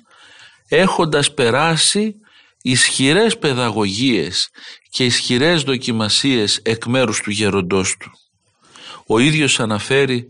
[0.68, 2.14] έχοντας περάσει
[2.68, 4.48] ισχυρές παιδαγωγίες
[4.90, 8.10] και ισχυρές δοκιμασίες εκ μέρους του γέροντός του.
[9.06, 10.28] Ο ίδιος αναφέρει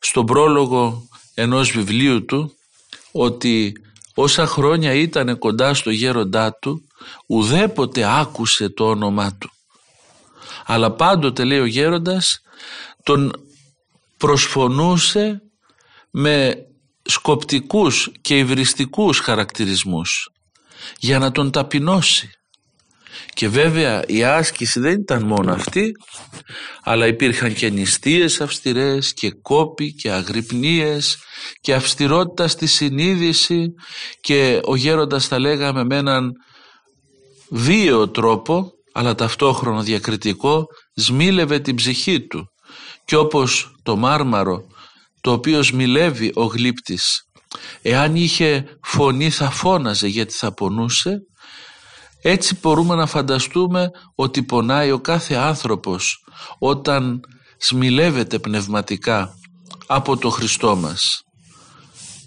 [0.00, 2.52] στον πρόλογο ενός βιβλίου του
[3.12, 3.72] ότι
[4.14, 6.82] όσα χρόνια ήταν κοντά στο γέροντά του
[7.26, 9.50] ουδέποτε άκουσε το όνομά του.
[10.66, 12.40] Αλλά πάντοτε λέει ο γέροντας
[13.02, 13.32] τον
[14.16, 15.42] προσφωνούσε
[16.10, 16.54] με
[17.02, 20.30] σκοπτικούς και υβριστικούς χαρακτηρισμούς
[20.98, 22.30] για να τον ταπεινώσει.
[23.34, 25.92] Και βέβαια η άσκηση δεν ήταν μόνο αυτή,
[26.82, 31.18] αλλά υπήρχαν και νηστείες αυστηρές και κόποι και αγρυπνίες
[31.60, 33.66] και αυστηρότητα στη συνείδηση
[34.20, 36.32] και ο γέροντας θα λέγαμε με έναν
[37.50, 42.44] βίαιο τρόπο αλλά ταυτόχρονα διακριτικό σμίλευε την ψυχή του
[43.04, 44.60] και όπως το μάρμαρο
[45.20, 47.22] το οποίο σμιλεύει ο γλύπτης
[47.82, 51.22] εάν είχε φωνή θα φώναζε γιατί θα πονούσε
[52.22, 56.24] έτσι μπορούμε να φανταστούμε ότι πονάει ο κάθε άνθρωπος
[56.58, 57.20] όταν
[57.58, 59.34] σμιλεύεται πνευματικά
[59.86, 61.24] από το Χριστό μας.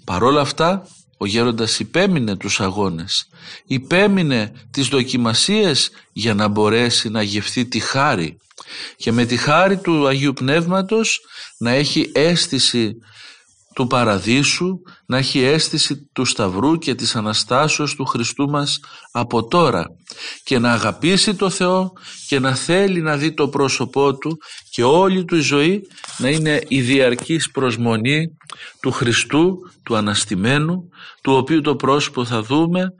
[0.04, 3.28] Παρόλα αυτά ο γέροντας υπέμεινε τους αγώνες,
[3.66, 8.38] υπέμεινε τις δοκιμασίες για να μπορέσει να γευθεί τη χάρη
[8.96, 11.20] και με τη χάρη του Αγίου Πνεύματος
[11.58, 12.96] να έχει αίσθηση
[13.74, 18.80] του Παραδείσου, να έχει αίσθηση του Σταυρού και της Αναστάσεως του Χριστού μας
[19.12, 19.86] από τώρα
[20.44, 21.94] και να αγαπήσει το Θεό
[22.28, 24.38] και να θέλει να δει το πρόσωπό Του
[24.70, 28.38] και όλη του η ζωή να είναι η διαρκής προσμονή
[28.82, 30.90] του Χριστού, του Αναστημένου,
[31.22, 32.94] του οποίου το πρόσωπο θα δούμε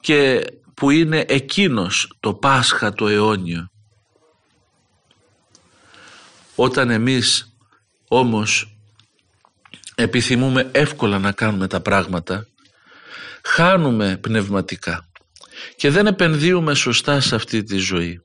[0.00, 0.44] και
[0.74, 3.70] που είναι εκείνος το Πάσχα το αιώνιο.
[6.54, 7.54] Όταν εμείς
[8.08, 8.69] όμως
[10.00, 12.46] επιθυμούμε εύκολα να κάνουμε τα πράγματα,
[13.44, 15.08] χάνουμε πνευματικά.
[15.76, 18.20] Και δεν επενδύουμε σωστά σε αυτή τη ζωή.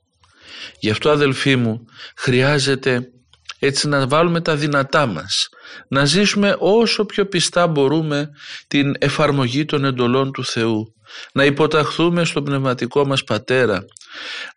[0.80, 1.84] Γι' αυτό αδελφοί μου
[2.16, 3.10] χρειάζεται
[3.58, 5.48] έτσι να βάλουμε τα δυνατά μας,
[5.88, 8.30] να ζήσουμε όσο πιο πιστά μπορούμε
[8.66, 10.94] την εφαρμογή των εντολών του Θεού,
[11.32, 13.84] να υποταχθούμε στον πνευματικό μας Πατέρα,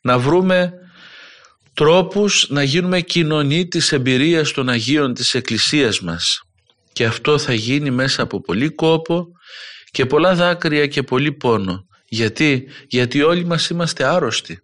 [0.01, 0.71] να βρούμε
[1.73, 6.41] τρόπους να γίνουμε κοινωνοί της εμπειρίας των Αγίων της Εκκλησίας μας
[6.99, 9.27] και αυτό θα γίνει μέσα από πολύ κόπο
[9.91, 11.85] και πολλά δάκρυα και πολύ πόνο.
[12.05, 14.59] Γιατί, γιατί όλοι μας είμαστε άρρωστοι.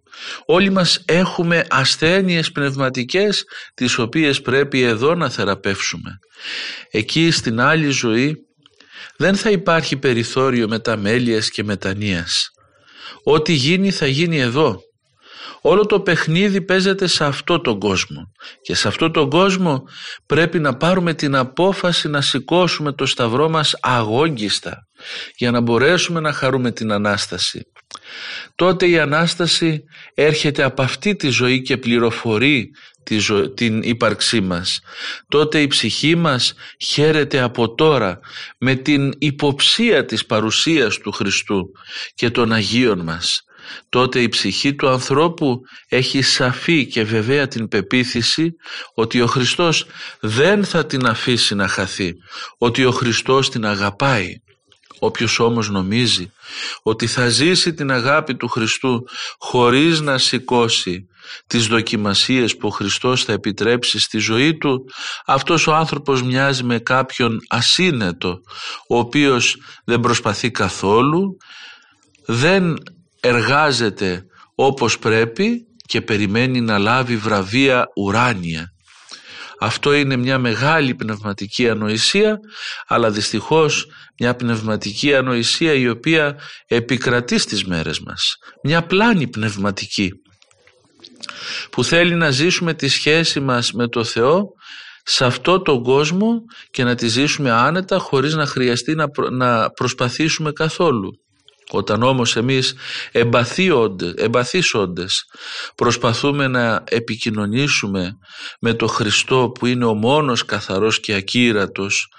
[0.45, 3.43] Όλοι μας έχουμε ασθένειες πνευματικές
[3.74, 6.19] τις οποίες πρέπει εδώ να θεραπεύσουμε.
[6.89, 8.36] Εκεί στην άλλη ζωή
[9.17, 12.50] δεν θα υπάρχει περιθώριο μεταμέλειας και μετανοίας.
[13.24, 14.80] Ό,τι γίνει θα γίνει εδώ.
[15.67, 19.84] Όλο το παιχνίδι παίζεται σε αυτό τον κόσμο και σε αυτό τον κόσμο
[20.25, 24.88] πρέπει να πάρουμε την απόφαση να σηκώσουμε το σταυρό μας αγόγγιστα
[25.36, 27.67] για να μπορέσουμε να χαρούμε την Ανάσταση.
[28.56, 32.71] Τότε η Ανάσταση έρχεται από αυτή τη ζωή και πληροφορεί
[33.54, 34.80] την ύπαρξή μας.
[35.28, 38.19] Τότε η ψυχή μας χαίρεται από τώρα
[38.58, 41.71] με την υποψία της παρουσίας του Χριστού
[42.15, 43.45] και των Αγίων μας
[43.89, 48.51] τότε η ψυχή του ανθρώπου έχει σαφή και βεβαία την πεποίθηση
[48.93, 49.86] ότι ο Χριστός
[50.19, 52.13] δεν θα την αφήσει να χαθεί,
[52.58, 54.34] ότι ο Χριστός την αγαπάει.
[54.99, 56.32] Όποιος όμως νομίζει
[56.84, 59.04] ότι θα ζήσει την αγάπη του Χριστού
[59.38, 61.08] χωρίς να σηκώσει
[61.47, 64.86] τις δοκιμασίες που ο Χριστός θα επιτρέψει στη ζωή του,
[65.25, 68.39] αυτός ο άνθρωπος μοιάζει με κάποιον ασύνετο,
[68.89, 71.38] ο οποίος δεν προσπαθεί καθόλου,
[72.25, 72.75] δεν
[73.26, 78.70] εργάζεται όπως πρέπει και περιμένει να λάβει βραβεία ουράνια.
[79.60, 82.40] Αυτό είναι μια μεγάλη πνευματική ανοησία
[82.88, 83.88] αλλά δυστυχώς
[84.20, 88.36] μια πνευματική ανοησία η οποία επικρατεί στις μέρες μας.
[88.64, 90.12] Μια πλάνη πνευματική
[91.72, 94.48] που θέλει να ζήσουμε τη σχέση μας με το Θεό
[95.04, 98.96] σε αυτό τον κόσμο και να τη ζήσουμε άνετα χωρίς να χρειαστεί
[99.32, 101.25] να προσπαθήσουμε καθόλου.
[101.71, 102.75] Όταν όμως εμείς
[104.15, 105.25] εμπαθείς όντες
[105.75, 108.17] προσπαθούμε να επικοινωνήσουμε
[108.60, 112.13] με το Χριστό που είναι ο μόνος καθαρός και ακύρατος,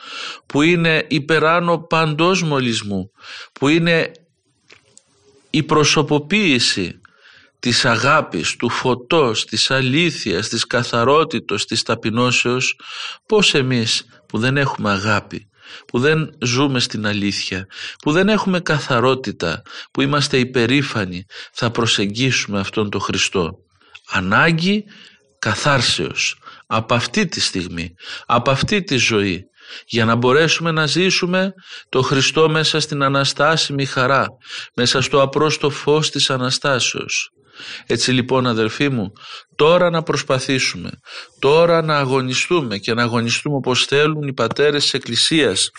[0.47, 3.11] που είναι υπεράνω παντός μολυσμού,
[3.53, 4.13] που είναι
[5.51, 7.01] η προσωποποίηση
[7.59, 12.81] της αγάπης, του φωτός, της αλήθειας, της καθαρότητος, της ταπεινώσεως,
[13.27, 15.49] πώς εμείς που δεν έχουμε αγάπη,
[15.87, 17.67] που δεν ζούμε στην αλήθεια,
[17.99, 23.59] που δεν έχουμε καθαρότητα, που είμαστε υπερήφανοι, θα προσεγγίσουμε αυτόν τον Χριστό.
[24.09, 24.85] Ανάγκη
[25.39, 27.95] καθάρσεως από αυτή τη στιγμή,
[28.27, 29.45] από αυτή τη ζωή,
[29.87, 31.55] για να μπορέσουμε να ζήσουμε
[31.89, 34.27] το Χριστό μέσα στην Αναστάσιμη χαρά,
[34.75, 37.31] μέσα στο απρόστο φως της Αναστάσεως.
[37.87, 39.13] Έτσι λοιπόν αδελφοί μου,
[39.55, 40.91] τώρα να προσπαθήσουμε,
[41.39, 45.71] τώρα να αγωνιστούμε και να αγωνιστούμε όπως θέλουν οι πατέρες της Εκκλησίας,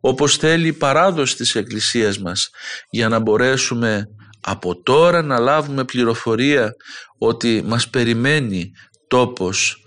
[0.00, 2.50] όπως θέλει η παράδοση της Εκκλησίας μας,
[2.90, 4.08] για να μπορέσουμε
[4.40, 6.72] από τώρα να λάβουμε πληροφορία
[7.18, 8.70] ότι μας περιμένει
[9.08, 9.80] τόπος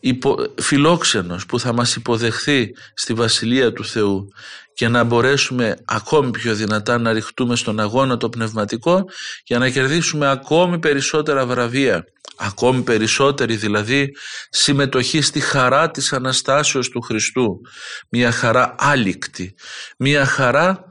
[0.00, 4.28] υπο, φιλόξενος που θα μας υποδεχθεί στη Βασιλεία του Θεού
[4.74, 9.04] και να μπορέσουμε ακόμη πιο δυνατά να ρηχτούμε στον αγώνα το πνευματικό
[9.44, 12.04] για να κερδίσουμε ακόμη περισσότερα βραβεία,
[12.36, 14.10] ακόμη περισσότερη δηλαδή
[14.50, 17.60] συμμετοχή στη χαρά της Αναστάσεως του Χριστού,
[18.08, 19.54] μια χαρά άλικτη,
[19.98, 20.84] μια χαρά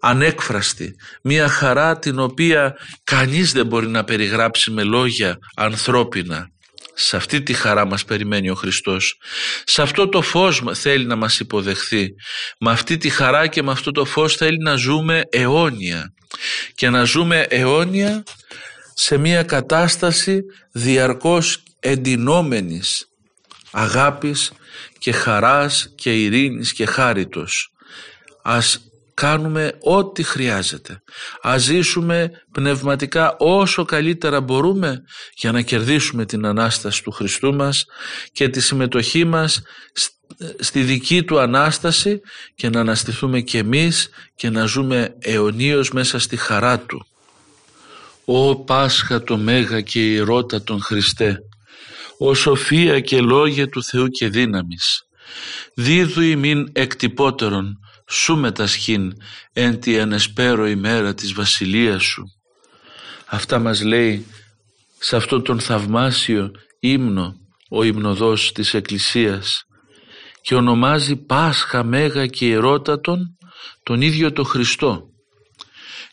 [0.00, 6.50] ανέκφραστη, μια χαρά την οποία κανείς δεν μπορεί να περιγράψει με λόγια ανθρώπινα.
[6.94, 9.18] Σε αυτή τη χαρά μας περιμένει ο Χριστός.
[9.64, 12.08] Σε αυτό το φως θέλει να μας υποδεχθεί.
[12.58, 16.14] Με αυτή τη χαρά και με αυτό το φως θέλει να ζούμε αιώνια.
[16.74, 18.22] Και να ζούμε αιώνια
[18.94, 20.40] σε μια κατάσταση
[20.72, 23.06] διαρκώς εντυνόμενης
[23.70, 24.52] αγάπης
[24.98, 27.72] και χαράς και ειρήνης και χάριτος.
[28.42, 28.91] ας
[29.22, 31.02] κάνουμε ό,τι χρειάζεται.
[31.42, 35.02] Ας ζήσουμε πνευματικά όσο καλύτερα μπορούμε
[35.34, 37.84] για να κερδίσουμε την Ανάσταση του Χριστού μας
[38.32, 39.62] και τη συμμετοχή μας
[40.58, 42.20] στη δική Του Ανάσταση
[42.54, 47.06] και να αναστηθούμε και εμείς και να ζούμε αιωνίως μέσα στη χαρά Του.
[48.24, 51.38] Ω Πάσχα το Μέγα και η Ρώτα τον Χριστέ,
[52.18, 55.02] ο σοφία και λόγια του Θεού και δύναμης,
[55.74, 57.76] δίδου ημίν εκτυπώτερον,
[58.08, 59.12] σου μετασχήν
[59.52, 62.24] εν τη ανεσπέρο ημέρα της βασιλείας σου.
[63.26, 64.26] Αυτά μας λέει
[64.98, 67.36] σε αυτό τον θαυμάσιο ύμνο
[67.70, 69.64] ο υμνοδός της Εκκλησίας
[70.42, 73.36] και ονομάζει Πάσχα Μέγα και Ιερότατον
[73.82, 75.06] τον ίδιο το Χριστό.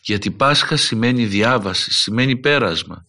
[0.02, 3.04] Γιατί Πάσχα σημαίνει διάβαση, σημαίνει πέρασμα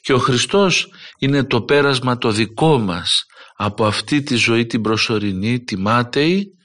[0.00, 0.88] και ο Χριστός
[1.18, 3.24] είναι το πέρασμα το δικό μας
[3.56, 6.57] από αυτή τη ζωή την προσωρινή, τη μάταιη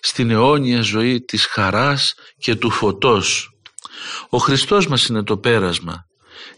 [0.00, 3.48] στην αιώνια ζωή της χαράς και του φωτός.
[4.28, 6.06] Ο Χριστός μας είναι το πέρασμα.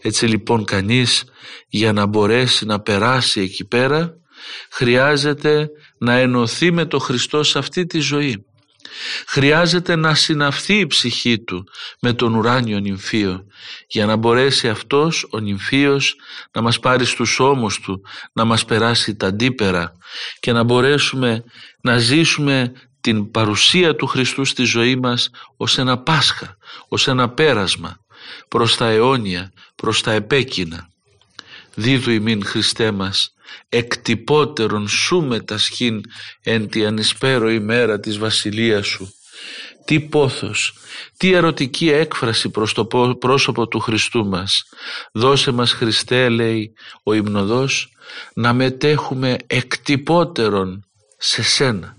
[0.01, 1.23] Έτσι λοιπόν κανείς
[1.69, 4.13] για να μπορέσει να περάσει εκεί πέρα
[4.71, 8.45] χρειάζεται να ενωθεί με το Χριστό σε αυτή τη ζωή.
[9.27, 11.63] Χρειάζεται να συναυθεί η ψυχή του
[12.01, 13.45] με τον ουράνιο νυμφίο
[13.87, 16.15] για να μπορέσει αυτός ο νυμφίος
[16.51, 18.01] να μας πάρει στους ώμους του,
[18.33, 19.91] να μας περάσει τα αντίπερα
[20.39, 21.43] και να μπορέσουμε
[21.81, 22.71] να ζήσουμε
[23.07, 27.97] την παρουσία του Χριστού στη ζωή μας ως ένα Πάσχα, ως ένα πέρασμα
[28.47, 30.89] προς τα αιώνια, προς τα επέκεινα.
[31.75, 33.33] Δίδου ημίν Χριστέ μας,
[33.69, 36.01] εκτυπώτερον σου μετασχήν
[36.41, 39.13] εν τη ανισπέρο ημέρα της βασιλείας σου.
[39.85, 40.73] Τι πόθος,
[41.17, 42.85] τι ερωτική έκφραση προς το
[43.19, 44.63] πρόσωπο του Χριστού μας.
[45.11, 47.91] Δώσε μας Χριστέ λέει ο υμνοδός
[48.33, 50.85] να μετέχουμε εκτυπώτερον
[51.17, 51.96] σε σένα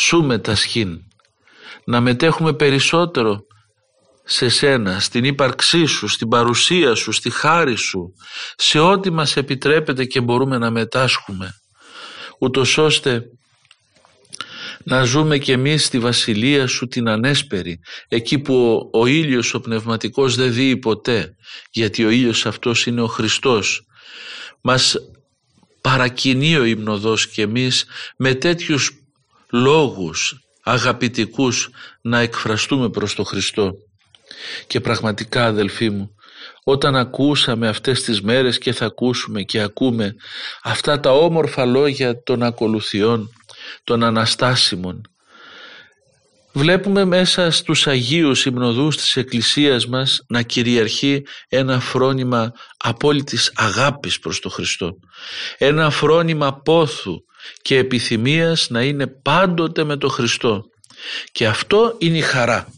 [0.00, 0.98] σου μετασχήν
[1.84, 3.40] να μετέχουμε περισσότερο
[4.24, 8.12] σε σένα, στην ύπαρξή σου, στην παρουσία σου, στη χάρη σου,
[8.56, 11.54] σε ό,τι μας επιτρέπεται και μπορούμε να μετάσχουμε,
[12.38, 13.22] ούτως ώστε
[14.84, 19.60] να ζούμε κι εμείς στη βασιλεία σου την ανέσπερη, εκεί που ο, ο ήλιος ο
[19.60, 21.34] πνευματικός δεν δει ποτέ,
[21.70, 23.86] γιατί ο ήλιος αυτός είναι ο Χριστός.
[24.60, 24.96] Μας
[25.80, 27.84] παρακινεί ο υμνοδός κι εμείς
[28.16, 28.99] με τέτοιους
[29.50, 31.70] λόγους αγαπητικούς
[32.02, 33.72] να εκφραστούμε προς τον Χριστό.
[34.66, 36.14] Και πραγματικά αδελφοί μου,
[36.64, 40.14] όταν ακούσαμε αυτές τις μέρες και θα ακούσουμε και ακούμε
[40.62, 43.30] αυτά τα όμορφα λόγια των ακολουθιών,
[43.84, 45.00] των Αναστάσιμων,
[46.52, 54.40] βλέπουμε μέσα στους Αγίους υμνοδούς της Εκκλησίας μας να κυριαρχεί ένα φρόνημα απόλυτης αγάπης προς
[54.40, 54.92] τον Χριστό.
[55.58, 57.24] Ένα φρόνημα πόθου,
[57.62, 60.62] και επιθυμίας να είναι πάντοτε με τον Χριστό.
[61.32, 62.68] Και αυτό είναι η χαρά.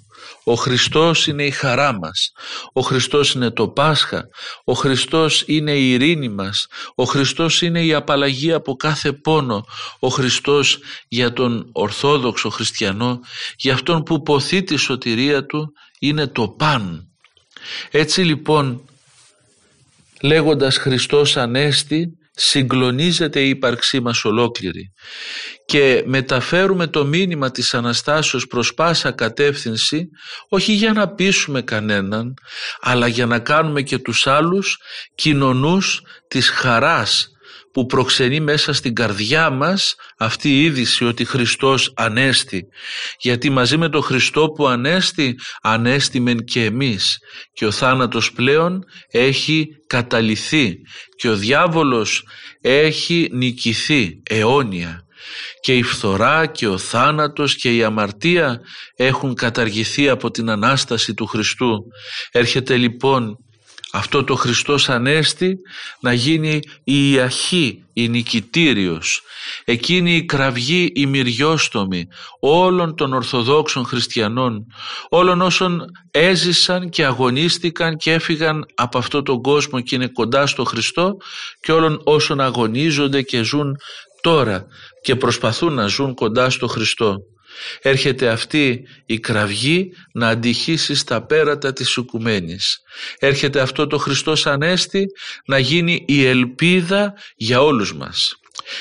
[0.44, 2.32] Ο Χριστός είναι η χαρά μας.
[2.72, 4.28] Ο Χριστός είναι το Πάσχα.
[4.64, 6.66] Ο Χριστός είναι η ειρήνη μας.
[6.94, 9.64] Ο Χριστός είναι η απαλλαγή από κάθε πόνο.
[9.98, 13.20] Ο Χριστός για τον Ορθόδοξο Χριστιανό,
[13.56, 17.08] για αυτόν που ποθεί τη σωτηρία του, είναι το παν.
[17.90, 18.84] Έτσι λοιπόν
[20.22, 24.92] λέγοντας Χριστός Ανέστη συγκλονίζεται η ύπαρξή μας ολόκληρη
[25.64, 30.08] και μεταφέρουμε το μήνυμα της Αναστάσεως προς πάσα κατεύθυνση
[30.48, 32.34] όχι για να πείσουμε κανέναν
[32.80, 34.78] αλλά για να κάνουμε και τους άλλους
[35.14, 37.31] κοινωνούς της χαράς
[37.72, 42.64] που προξενεί μέσα στην καρδιά μας αυτή η είδηση ότι Χριστός ανέστη.
[43.18, 47.18] Γιατί μαζί με τον Χριστό που ανέστη ανέστημεν και εμείς.
[47.52, 50.74] Και ο θάνατος πλέον έχει καταληθεί.
[51.16, 52.26] Και ο διάβολος
[52.60, 55.06] έχει νικηθεί αιώνια.
[55.60, 58.60] Και η φθορά και ο θάνατος και η αμαρτία
[58.96, 61.82] έχουν καταργηθεί από την Ανάσταση του Χριστού.
[62.30, 63.36] Έρχεται λοιπόν
[63.92, 65.58] αυτό το Χριστός Ανέστη
[66.00, 69.22] να γίνει η Ιαχή, η νικητήριος,
[69.64, 72.06] εκείνη η κραυγή η μυριόστομη
[72.40, 74.66] όλων των Ορθοδόξων Χριστιανών,
[75.08, 80.64] όλων όσων έζησαν και αγωνίστηκαν και έφυγαν από αυτό τον κόσμο και είναι κοντά στο
[80.64, 81.16] Χριστό
[81.60, 83.76] και όλων όσων αγωνίζονται και ζουν
[84.20, 84.66] τώρα
[85.02, 87.16] και προσπαθούν να ζουν κοντά στο Χριστό
[87.82, 92.78] έρχεται αυτή η κραυγή να αντιχύσει στα πέρατα της οικουμένης.
[93.18, 95.04] Έρχεται αυτό το Χριστός Ανέστη
[95.46, 98.34] να γίνει η ελπίδα για όλους μας.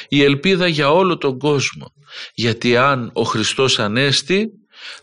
[0.07, 1.93] Η ελπίδα για όλο τον κόσμο.
[2.33, 4.49] Γιατί αν ο Χριστός Ανέστη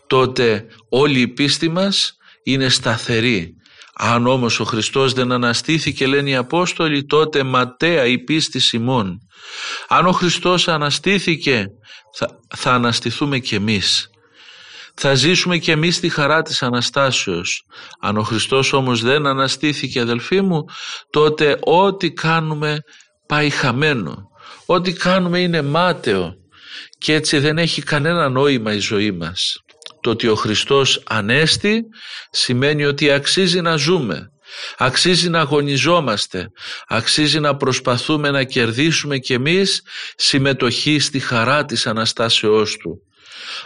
[0.07, 3.53] τότε όλη η πίστη μας είναι σταθερή.
[4.01, 9.19] Αν όμως ο Χριστός δεν αναστήθηκε λένε οι Απόστολοι τότε ματέα η πίστη Σιμών.
[9.87, 11.65] Αν ο Χριστός αναστήθηκε
[12.17, 14.09] θα, θα αναστηθούμε κι εμείς.
[15.01, 17.63] θα ζήσουμε και εμείς τη χαρά της Αναστάσεως.
[17.99, 20.63] Αν ο Χριστός όμως δεν αναστήθηκε αδελφοί μου,
[21.09, 22.77] τότε ό,τι κάνουμε
[23.27, 24.27] πάει χαμένο.
[24.65, 26.33] Ό,τι κάνουμε είναι μάταιο
[26.97, 29.55] και έτσι δεν έχει κανένα νόημα η ζωή μας.
[30.01, 31.81] Το ότι ο Χριστός ανέστη
[32.31, 34.29] σημαίνει ότι αξίζει να ζούμε.
[34.77, 36.51] Αξίζει να αγωνιζόμαστε,
[36.87, 39.81] αξίζει να προσπαθούμε να κερδίσουμε κι εμείς
[40.15, 43.03] συμμετοχή στη χαρά της Αναστάσεώς Του.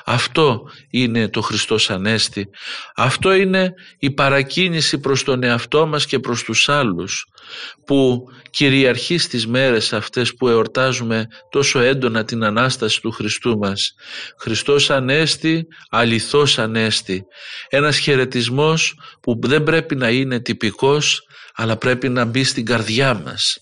[0.06, 2.50] Αυτό είναι το Χριστός Ανέστη.
[2.96, 7.28] Αυτό είναι η παρακίνηση προς τον εαυτό μας και προς τους άλλους
[7.86, 13.96] που κυριαρχεί στις μέρες αυτές που εορτάζουμε τόσο έντονα την Ανάσταση του Χριστού μας.
[14.38, 17.26] Χριστός Ανέστη, αληθώς Ανέστη.
[17.70, 23.60] Ένας χαιρετισμός που δεν πρέπει να είναι τυπικός αλλά πρέπει να μπει στην καρδιά μας.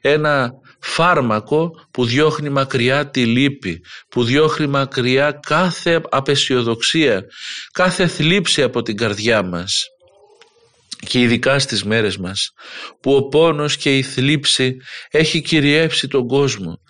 [0.00, 7.24] Ένα φάρμακο που διώχνει μακριά τη λύπη, που διώχνει μακριά κάθε απεσιοδοξία,
[7.72, 9.84] κάθε θλίψη από την καρδιά μας.
[11.08, 12.52] Και ειδικά στις μέρες μας,
[13.00, 14.76] που ο πόνος και η θλίψη
[15.10, 16.80] έχει κυριεύσει τον κόσμο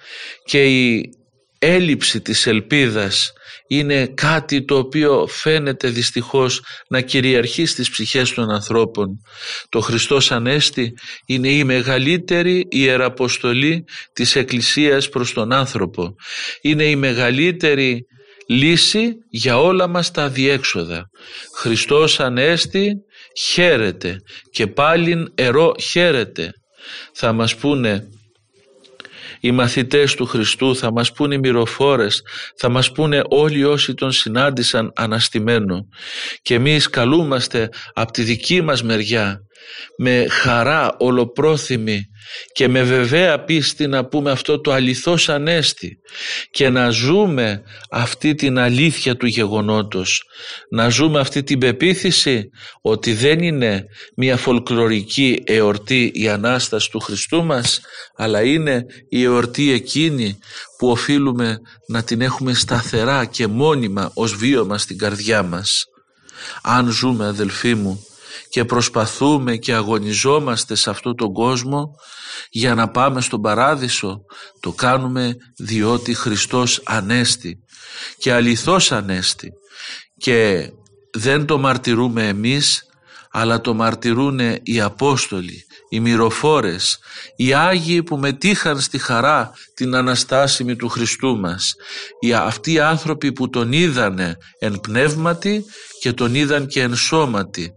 [0.44, 1.10] και η
[1.58, 3.32] έλλειψη της ελπίδας
[3.68, 9.08] είναι κάτι το οποίο φαίνεται δυστυχώς να κυριαρχεί στις ψυχές των ανθρώπων.
[9.68, 10.92] Το Χριστός Ανέστη
[11.26, 16.14] είναι η μεγαλύτερη ιεραποστολή της Εκκλησίας προς τον άνθρωπο.
[16.60, 18.06] Είναι η μεγαλύτερη
[18.48, 21.10] λύση για όλα μας τα διέξοδα.
[21.56, 22.92] Χριστός Ανέστη
[23.46, 24.16] χαίρεται
[24.50, 26.50] και πάλιν ερώ χαίρεται.
[27.14, 28.08] Θα μας πούνε
[29.40, 32.22] οι μαθητές του Χριστού, θα μας πούνε οι μυροφόρες,
[32.56, 35.88] θα μας πούνε όλοι όσοι τον συνάντησαν αναστημένο
[36.42, 39.42] και εμείς καλούμαστε από τη δική μας μεριά
[39.98, 42.08] με χαρά ολοπρόθυμη
[42.52, 45.98] και με βεβαία πίστη να πούμε αυτό το αληθώς ανέστη
[46.50, 50.22] και να ζούμε αυτή την αλήθεια του γεγονότος.
[50.70, 52.50] Να ζούμε αυτή την πεποίθηση
[52.80, 53.84] ότι δεν είναι
[54.16, 57.80] μια φολκλωρική εορτή η Ανάσταση του Χριστού μας
[58.16, 60.38] αλλά είναι η εορτή εκείνη
[60.78, 65.84] που οφείλουμε να την έχουμε σταθερά και μόνιμα ως βίωμα στην καρδιά μας.
[66.62, 68.07] Αν ζούμε αδελφοί μου
[68.50, 71.94] και προσπαθούμε και αγωνιζόμαστε σε αυτόν τον κόσμο
[72.50, 74.20] για να πάμε στον παράδεισο
[74.60, 77.58] το κάνουμε διότι Χριστός ανέστη
[78.18, 79.52] και αληθώς ανέστη
[80.16, 80.70] και
[81.12, 82.88] δεν το μαρτυρούμε εμείς
[83.30, 86.98] αλλά το μαρτυρούν οι Απόστολοι, οι μυροφόρες,
[87.36, 91.74] οι Άγιοι που μετήχαν στη χαρά την Αναστάσιμη του Χριστού μας.
[92.20, 95.64] Οι, αυτοί οι άνθρωποι που τον είδανε εν πνεύματι
[96.00, 97.72] και τον είδαν και εν σώματι.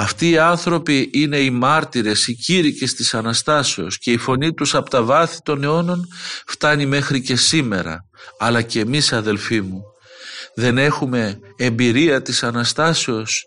[0.00, 4.90] Αυτοί οι άνθρωποι είναι οι μάρτυρες, οι κήρυκες της Αναστάσεως και η φωνή τους από
[4.90, 6.06] τα βάθη των αιώνων
[6.46, 8.04] φτάνει μέχρι και σήμερα.
[8.38, 9.82] Αλλά και εμείς αδελφοί μου
[10.54, 13.44] δεν έχουμε εμπειρία της Αναστάσεως.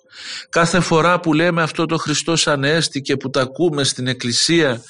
[0.49, 4.81] Κάθε φορά που λέμε αυτό το Χριστός Ανέστη και που τα ακούμε στην Εκκλησία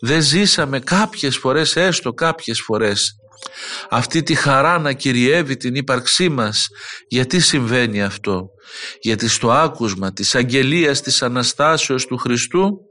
[0.00, 3.19] δεν ζήσαμε κάποιες φορές, έστω κάποιες φορές
[3.90, 6.68] αυτή τη χαρά να κυριεύει την ύπαρξή μας.
[7.08, 8.48] Γιατί συμβαίνει αυτό;
[9.00, 12.84] Γιατί στο άκουσμα της αγγελίας της Αναστάσεως του Χριστού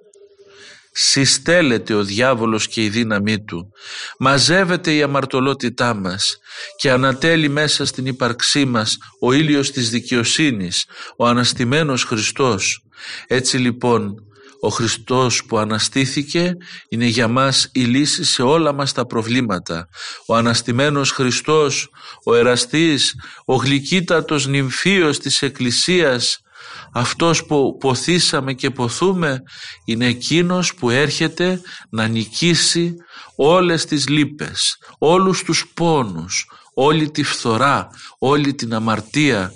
[0.91, 3.72] συστέλλεται ο διάβολος και η δύναμή του.
[4.20, 6.38] Μαζεύεται η αμαρτωλότητά μας
[6.78, 10.86] και ανατέλει μέσα στην ύπαρξή μας ο ήλιος της δικαιοσύνης,
[11.18, 12.84] ο αναστημένος Χριστός.
[13.28, 14.28] Έτσι λοιπόν
[14.62, 16.57] ο Χριστός που αναστήθηκε
[16.89, 19.88] είναι για μας η λύση σε όλα μας τα προβλήματα.
[20.26, 21.89] Ο αναστημένος Χριστός,
[22.24, 26.41] ο εραστής, ο γλυκύτατος νυμφίος της Εκκλησίας,
[26.93, 29.43] αυτός που ποθήσαμε και ποθούμε
[29.86, 32.93] είναι εκείνος που έρχεται να νικήσει
[33.36, 37.89] όλες τις λύπες, όλους τους πόνους, όλη τη φθορά,
[38.20, 39.53] όλη την αμαρτία,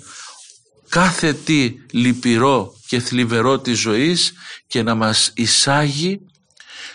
[0.94, 4.32] κάθε τι λυπηρό και θλιβερό της ζωής
[4.66, 6.20] και να μας εισάγει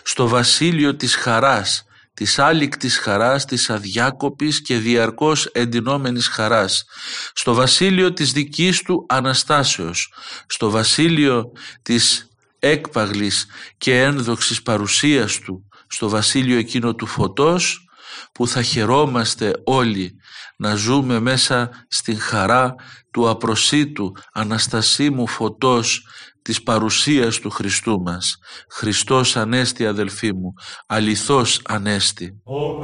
[0.02, 1.84] στο βασίλειο της χαράς,
[2.14, 6.84] της άλικτης χαράς, της αδιάκοπης και διαρκώς εντυνόμενης χαράς,
[7.32, 10.12] στο βασίλειο της δικής του Αναστάσεως,
[10.46, 12.28] στο βασίλειο της
[12.58, 13.46] έκπαγλης
[13.78, 17.84] και ένδοξης παρουσίας του, στο βασίλειο εκείνο του φωτός,
[18.32, 20.19] που θα χαιρόμαστε όλοι
[20.60, 22.74] να ζούμε μέσα στην χαρά
[23.10, 26.06] του απροσίτου Αναστασίμου φωτός
[26.42, 28.38] της παρουσίας του Χριστού μας.
[28.70, 30.54] Χριστός Ανέστη αδελφοί μου,
[30.86, 32.40] αληθώς Ανέστη.
[32.44, 32.78] Ο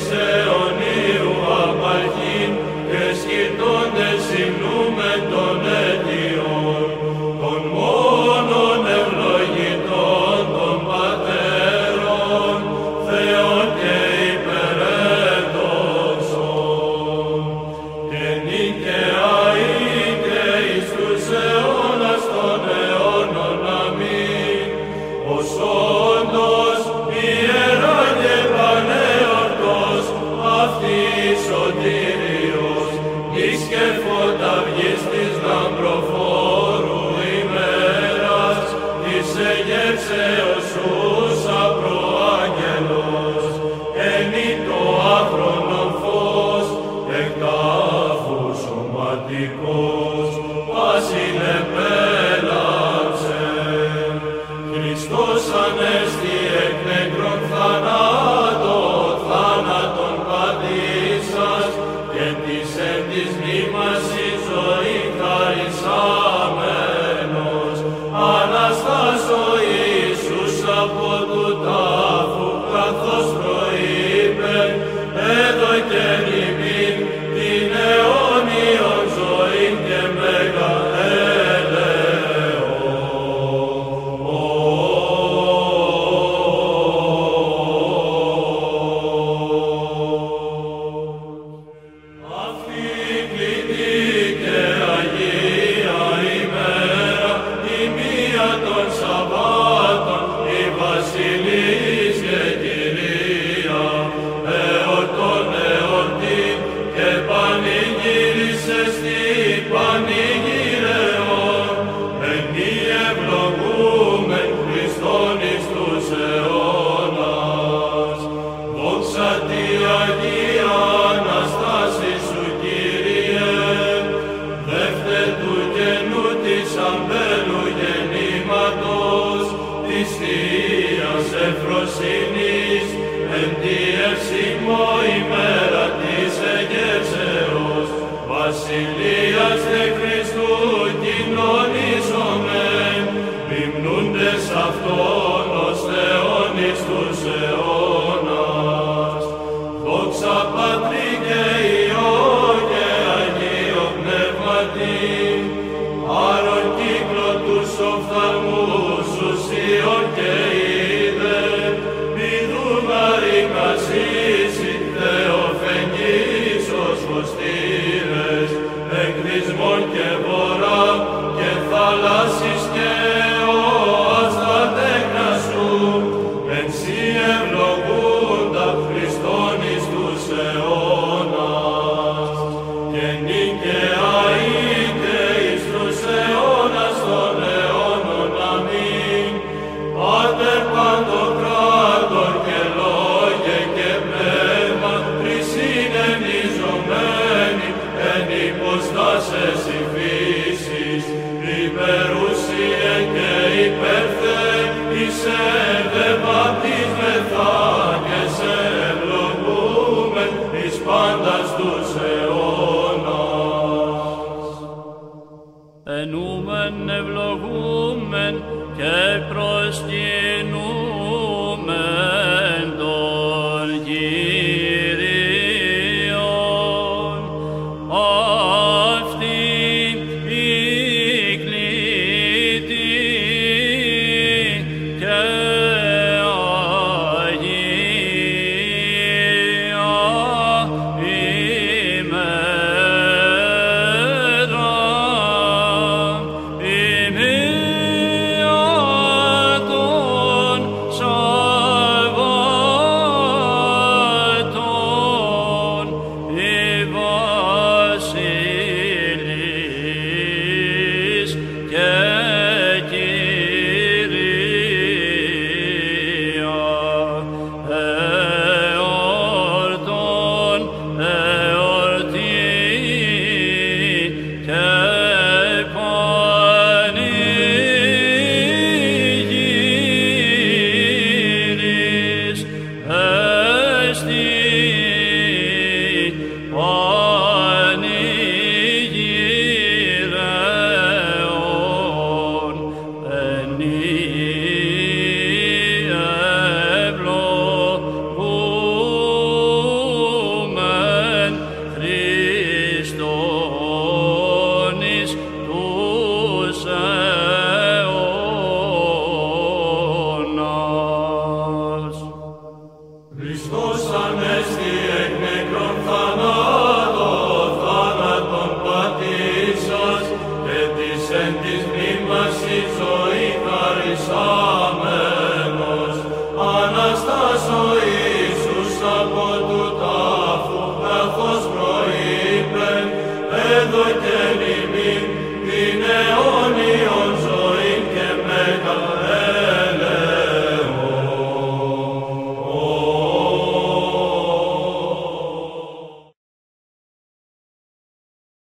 [0.00, 0.29] is there